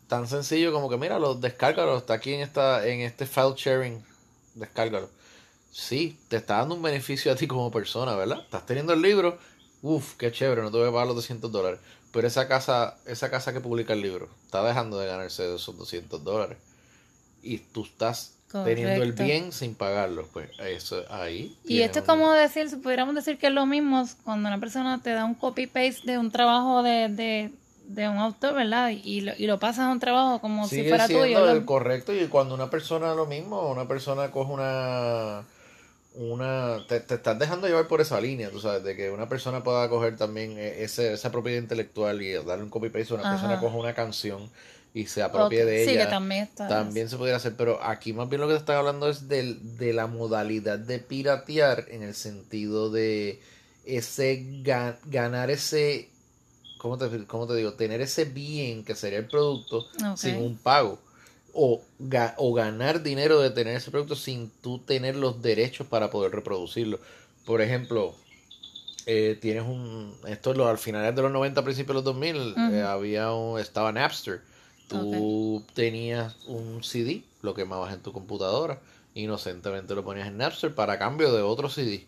Tan 0.06 0.28
sencillo 0.28 0.72
como 0.72 0.88
que, 0.88 0.96
mira, 0.96 1.18
lo 1.18 1.34
descárgalo, 1.34 1.98
está 1.98 2.14
aquí 2.14 2.32
en, 2.32 2.40
esta, 2.40 2.86
en 2.86 3.00
este 3.00 3.26
file 3.26 3.54
sharing, 3.56 4.04
descárgalo. 4.54 5.10
Sí, 5.74 6.16
te 6.28 6.36
está 6.36 6.58
dando 6.58 6.76
un 6.76 6.82
beneficio 6.82 7.32
a 7.32 7.34
ti 7.34 7.48
como 7.48 7.68
persona, 7.72 8.14
¿verdad? 8.14 8.38
Estás 8.38 8.64
teniendo 8.64 8.92
el 8.92 9.02
libro, 9.02 9.38
uff, 9.82 10.14
qué 10.14 10.30
chévere, 10.30 10.62
no 10.62 10.70
te 10.70 10.78
voy 10.78 10.88
a 10.88 10.92
pagar 10.92 11.08
los 11.08 11.16
200 11.16 11.50
dólares. 11.50 11.80
Pero 12.12 12.28
esa 12.28 12.46
casa, 12.46 12.96
esa 13.06 13.28
casa 13.28 13.52
que 13.52 13.58
publica 13.58 13.92
el 13.92 14.00
libro 14.00 14.28
está 14.44 14.62
dejando 14.62 15.00
de 15.00 15.08
ganarse 15.08 15.52
esos 15.52 15.76
200 15.76 16.22
dólares. 16.22 16.58
Y 17.42 17.58
tú 17.58 17.82
estás 17.82 18.36
teniendo 18.52 19.02
el 19.02 19.14
bien 19.14 19.50
sin 19.50 19.74
pagarlo. 19.74 20.28
Pues 20.32 20.48
eso 20.60 21.02
ahí. 21.10 21.58
Y 21.64 21.80
esto 21.80 21.98
es 21.98 22.04
como 22.04 22.32
decir, 22.32 22.70
si 22.70 22.76
pudiéramos 22.76 23.16
decir 23.16 23.36
que 23.36 23.48
es 23.48 23.52
lo 23.52 23.66
mismo 23.66 24.08
cuando 24.22 24.48
una 24.48 24.60
persona 24.60 25.02
te 25.02 25.10
da 25.10 25.24
un 25.24 25.34
copy-paste 25.34 26.02
de 26.04 26.18
un 26.18 26.30
trabajo 26.30 26.84
de, 26.84 27.50
de, 27.88 28.08
un 28.08 28.18
autor, 28.18 28.54
¿verdad? 28.54 28.90
Y 28.90 29.22
lo, 29.22 29.32
y 29.36 29.48
lo 29.48 29.58
pasas 29.58 29.86
a 29.86 29.90
un 29.90 29.98
trabajo 29.98 30.40
como 30.40 30.68
si 30.68 30.88
fuera 30.88 31.08
tuyo. 31.08 31.50
El 31.50 31.64
correcto. 31.64 32.14
Y 32.14 32.28
cuando 32.28 32.54
una 32.54 32.70
persona 32.70 33.12
lo 33.12 33.26
mismo, 33.26 33.72
una 33.72 33.88
persona 33.88 34.30
coge 34.30 34.52
una 34.52 35.42
una 36.14 36.84
te, 36.88 37.00
te, 37.00 37.16
estás 37.16 37.38
dejando 37.38 37.66
llevar 37.66 37.88
por 37.88 38.00
esa 38.00 38.20
línea, 38.20 38.50
tú 38.50 38.60
sabes, 38.60 38.84
de 38.84 38.94
que 38.96 39.10
una 39.10 39.28
persona 39.28 39.62
pueda 39.64 39.88
coger 39.88 40.16
también 40.16 40.56
e, 40.58 40.84
ese, 40.84 41.12
esa 41.12 41.32
propiedad 41.32 41.60
intelectual 41.60 42.22
y 42.22 42.32
darle 42.32 42.62
un 42.62 42.70
copy 42.70 42.88
paste 42.88 43.14
a 43.14 43.16
una 43.16 43.30
persona 43.30 43.60
coja 43.60 43.76
una 43.76 43.94
canción 43.94 44.48
y 44.94 45.06
se 45.06 45.22
apropie 45.22 45.64
de 45.64 45.82
ella. 45.82 46.08
también 46.08 46.48
También 46.56 47.08
se 47.08 47.16
pudiera 47.16 47.38
hacer, 47.38 47.54
pero 47.56 47.82
aquí 47.82 48.12
más 48.12 48.28
bien 48.28 48.40
lo 48.40 48.46
que 48.46 48.54
te 48.54 48.60
están 48.60 48.76
hablando 48.76 49.08
es 49.08 49.28
del, 49.28 49.76
de 49.76 49.92
la 49.92 50.06
modalidad 50.06 50.78
de 50.78 51.00
piratear 51.00 51.86
en 51.88 52.04
el 52.04 52.14
sentido 52.14 52.90
de 52.90 53.40
ese 53.84 54.46
ganar 55.06 55.50
ese 55.50 56.08
¿cómo 56.78 56.96
te, 56.96 57.24
¿cómo 57.26 57.46
te 57.46 57.56
digo? 57.56 57.72
Tener 57.72 58.00
ese 58.00 58.24
bien 58.24 58.84
que 58.84 58.94
sería 58.94 59.18
el 59.18 59.26
producto 59.26 59.86
sin 60.16 60.36
un 60.36 60.56
pago 60.56 60.98
o, 61.54 61.82
o 62.36 62.52
ganar 62.52 63.02
dinero 63.02 63.40
de 63.40 63.50
tener 63.50 63.76
ese 63.76 63.90
producto 63.90 64.16
sin 64.16 64.50
tú 64.60 64.80
tener 64.80 65.16
los 65.16 65.40
derechos 65.40 65.86
para 65.86 66.10
poder 66.10 66.32
reproducirlo. 66.32 66.98
Por 67.46 67.62
ejemplo, 67.62 68.14
eh, 69.06 69.38
tienes 69.40 69.62
un. 69.62 70.14
Esto 70.26 70.50
es 70.50 70.56
lo, 70.56 70.66
al 70.66 70.78
finales 70.78 71.14
de 71.14 71.22
los 71.22 71.30
90, 71.30 71.62
principios 71.62 71.88
de 71.88 71.94
los 71.94 72.04
2000, 72.04 72.54
eh, 72.72 72.82
había 72.82 73.32
un. 73.32 73.60
Estaba 73.60 73.92
Napster. 73.92 74.42
Tú 74.88 75.64
tenías 75.74 76.36
un 76.46 76.84
CD, 76.84 77.22
lo 77.42 77.54
quemabas 77.54 77.94
en 77.94 78.00
tu 78.00 78.12
computadora, 78.12 78.80
inocentemente 79.14 79.94
lo 79.94 80.04
ponías 80.04 80.28
en 80.28 80.36
Napster 80.36 80.74
para 80.74 80.98
cambio 80.98 81.32
de 81.32 81.42
otro 81.42 81.70
CD. 81.70 82.06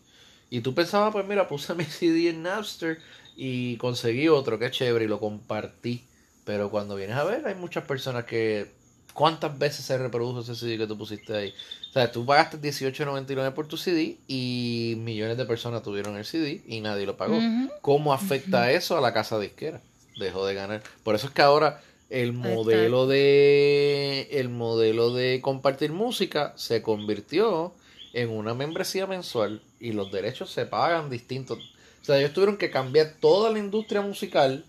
Y 0.50 0.60
tú 0.60 0.74
pensabas, 0.74 1.12
pues 1.12 1.26
mira, 1.26 1.48
puse 1.48 1.74
mi 1.74 1.84
CD 1.84 2.28
en 2.28 2.42
Napster 2.42 2.98
y 3.34 3.76
conseguí 3.78 4.28
otro, 4.28 4.58
que 4.58 4.70
chévere, 4.70 5.06
y 5.06 5.08
lo 5.08 5.20
compartí. 5.20 6.04
Pero 6.44 6.70
cuando 6.70 6.94
vienes 6.94 7.16
a 7.16 7.24
ver, 7.24 7.46
hay 7.46 7.54
muchas 7.54 7.84
personas 7.84 8.24
que 8.24 8.70
¿Cuántas 9.16 9.58
veces 9.58 9.86
se 9.86 9.96
reprodujo 9.96 10.40
ese 10.40 10.54
CD 10.54 10.76
que 10.76 10.86
tú 10.86 10.98
pusiste 10.98 11.34
ahí? 11.34 11.54
O 11.88 11.92
sea, 11.94 12.12
tú 12.12 12.26
pagaste 12.26 12.60
$18.99 12.60 13.54
por 13.54 13.66
tu 13.66 13.78
CD 13.78 14.18
y 14.28 14.92
millones 14.98 15.38
de 15.38 15.46
personas 15.46 15.82
tuvieron 15.82 16.18
el 16.18 16.26
CD 16.26 16.60
y 16.66 16.82
nadie 16.82 17.06
lo 17.06 17.16
pagó. 17.16 17.38
¿Cómo 17.80 18.12
afecta 18.12 18.70
eso 18.70 18.98
a 18.98 19.00
la 19.00 19.14
casa 19.14 19.38
disquera? 19.38 19.80
Dejó 20.18 20.44
de 20.44 20.52
ganar. 20.52 20.82
Por 21.02 21.14
eso 21.14 21.28
es 21.28 21.32
que 21.32 21.40
ahora 21.40 21.80
el 22.10 22.34
modelo 22.34 23.06
de 23.06 24.28
el 24.32 24.50
modelo 24.50 25.14
de 25.14 25.40
compartir 25.40 25.92
música 25.92 26.52
se 26.56 26.82
convirtió 26.82 27.72
en 28.12 28.28
una 28.28 28.52
membresía 28.52 29.06
mensual 29.06 29.62
y 29.80 29.92
los 29.92 30.12
derechos 30.12 30.50
se 30.50 30.66
pagan 30.66 31.08
distintos. 31.08 31.58
O 32.02 32.04
sea, 32.04 32.18
ellos 32.18 32.34
tuvieron 32.34 32.58
que 32.58 32.70
cambiar 32.70 33.14
toda 33.18 33.50
la 33.50 33.58
industria 33.58 34.02
musical 34.02 34.66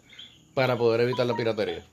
para 0.54 0.78
poder 0.78 1.02
evitar 1.02 1.26
la 1.26 1.36
piratería. 1.36 1.86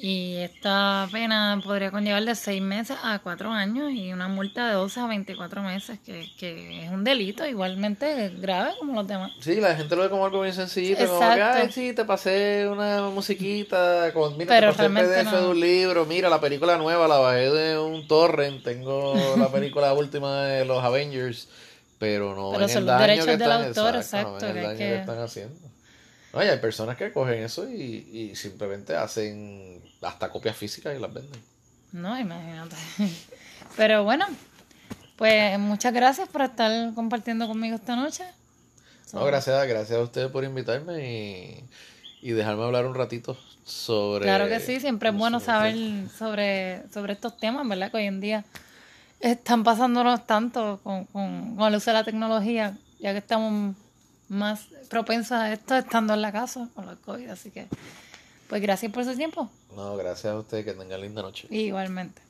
Y 0.00 0.36
esta 0.36 1.08
pena 1.10 1.60
podría 1.64 1.90
conllevar 1.90 2.24
de 2.24 2.34
seis 2.34 2.62
meses 2.62 2.96
a 3.02 3.18
cuatro 3.18 3.50
años 3.50 3.90
y 3.90 4.12
una 4.12 4.28
multa 4.28 4.68
de 4.68 4.74
12 4.74 5.00
a 5.00 5.06
24 5.06 5.62
meses, 5.62 5.98
que, 6.04 6.30
que 6.38 6.84
es 6.84 6.90
un 6.90 7.02
delito 7.02 7.44
igualmente 7.44 8.30
grave 8.38 8.72
como 8.78 8.94
los 8.94 9.08
demás. 9.08 9.32
Sí, 9.40 9.56
la 9.56 9.74
gente 9.74 9.96
lo 9.96 10.02
ve 10.02 10.10
como 10.10 10.24
algo 10.24 10.42
bien 10.42 10.54
sencillito, 10.54 11.06
como 11.06 11.20
que, 11.20 11.42
ay, 11.42 11.72
sí, 11.72 11.92
te 11.92 12.04
pasé 12.04 12.68
una 12.68 13.08
musiquita, 13.10 14.12
con, 14.12 14.36
mira, 14.36 14.54
Pero 14.54 14.72
te 14.72 14.88
pasé 14.88 15.20
el 15.20 15.26
PDF 15.26 15.32
de 15.32 15.48
un 15.48 15.60
libro, 15.60 16.06
mira, 16.06 16.28
la 16.28 16.40
película 16.40 16.76
nueva 16.76 17.08
la 17.08 17.18
bajé 17.18 17.50
de 17.50 17.78
un 17.78 18.06
torrent, 18.06 18.62
tengo 18.62 19.14
la 19.36 19.48
película 19.52 19.92
última 19.94 20.42
de 20.44 20.64
los 20.64 20.82
Avengers, 20.82 21.48
pero 21.98 22.36
no 22.36 22.52
pero 22.52 22.68
son 22.68 22.86
los 22.86 23.00
derechos 23.00 23.26
del 23.26 23.50
autor, 23.50 23.96
exacto, 23.96 24.46
que, 24.46 24.74
que 24.76 24.96
están 24.96 25.18
haciendo. 25.18 25.77
Oye, 26.32 26.50
hay 26.50 26.58
personas 26.58 26.96
que 26.96 27.12
cogen 27.12 27.42
eso 27.42 27.68
y, 27.68 28.30
y 28.30 28.36
simplemente 28.36 28.94
hacen 28.94 29.82
hasta 30.02 30.28
copias 30.30 30.56
físicas 30.56 30.96
y 30.96 31.00
las 31.00 31.12
venden. 31.12 31.40
No, 31.92 32.18
imagínate. 32.18 32.76
Pero 33.76 34.04
bueno, 34.04 34.26
Pues 35.16 35.58
muchas 35.58 35.92
gracias 35.92 36.28
por 36.28 36.42
estar 36.42 36.94
compartiendo 36.94 37.48
conmigo 37.48 37.74
esta 37.74 37.96
noche. 37.96 38.24
No, 39.12 39.24
gracias, 39.24 39.66
gracias 39.66 39.98
a 39.98 40.02
ustedes 40.02 40.30
por 40.30 40.44
invitarme 40.44 41.02
y, 41.02 41.64
y 42.22 42.30
dejarme 42.32 42.62
hablar 42.62 42.86
un 42.86 42.94
ratito 42.94 43.36
sobre... 43.64 44.22
Claro 44.24 44.48
que 44.48 44.60
sí, 44.60 44.78
siempre 44.78 45.08
es 45.08 45.16
bueno 45.16 45.40
saber 45.40 45.74
sobre, 46.16 46.88
sobre 46.92 47.14
estos 47.14 47.36
temas, 47.36 47.66
¿verdad? 47.66 47.90
Que 47.90 47.96
hoy 47.96 48.04
en 48.04 48.20
día 48.20 48.44
están 49.18 49.64
pasándonos 49.64 50.24
tanto 50.24 50.78
con, 50.84 51.06
con, 51.06 51.56
con 51.56 51.66
el 51.66 51.74
uso 51.74 51.90
de 51.90 51.94
la 51.94 52.04
tecnología, 52.04 52.76
ya 53.00 53.10
que 53.10 53.18
estamos 53.18 53.74
más 54.28 54.66
propensos 54.88 55.32
a 55.32 55.52
esto 55.52 55.76
estando 55.76 56.14
en 56.14 56.22
la 56.22 56.32
casa 56.32 56.68
con 56.74 56.86
la 56.86 56.96
COVID. 56.96 57.28
Así 57.30 57.50
que, 57.50 57.66
pues 58.48 58.62
gracias 58.62 58.92
por 58.92 59.04
su 59.04 59.14
tiempo. 59.16 59.50
No, 59.74 59.96
gracias 59.96 60.32
a 60.32 60.38
ustedes, 60.38 60.64
que 60.64 60.72
tengan 60.72 61.00
linda 61.00 61.22
noche. 61.22 61.48
Igualmente. 61.50 62.27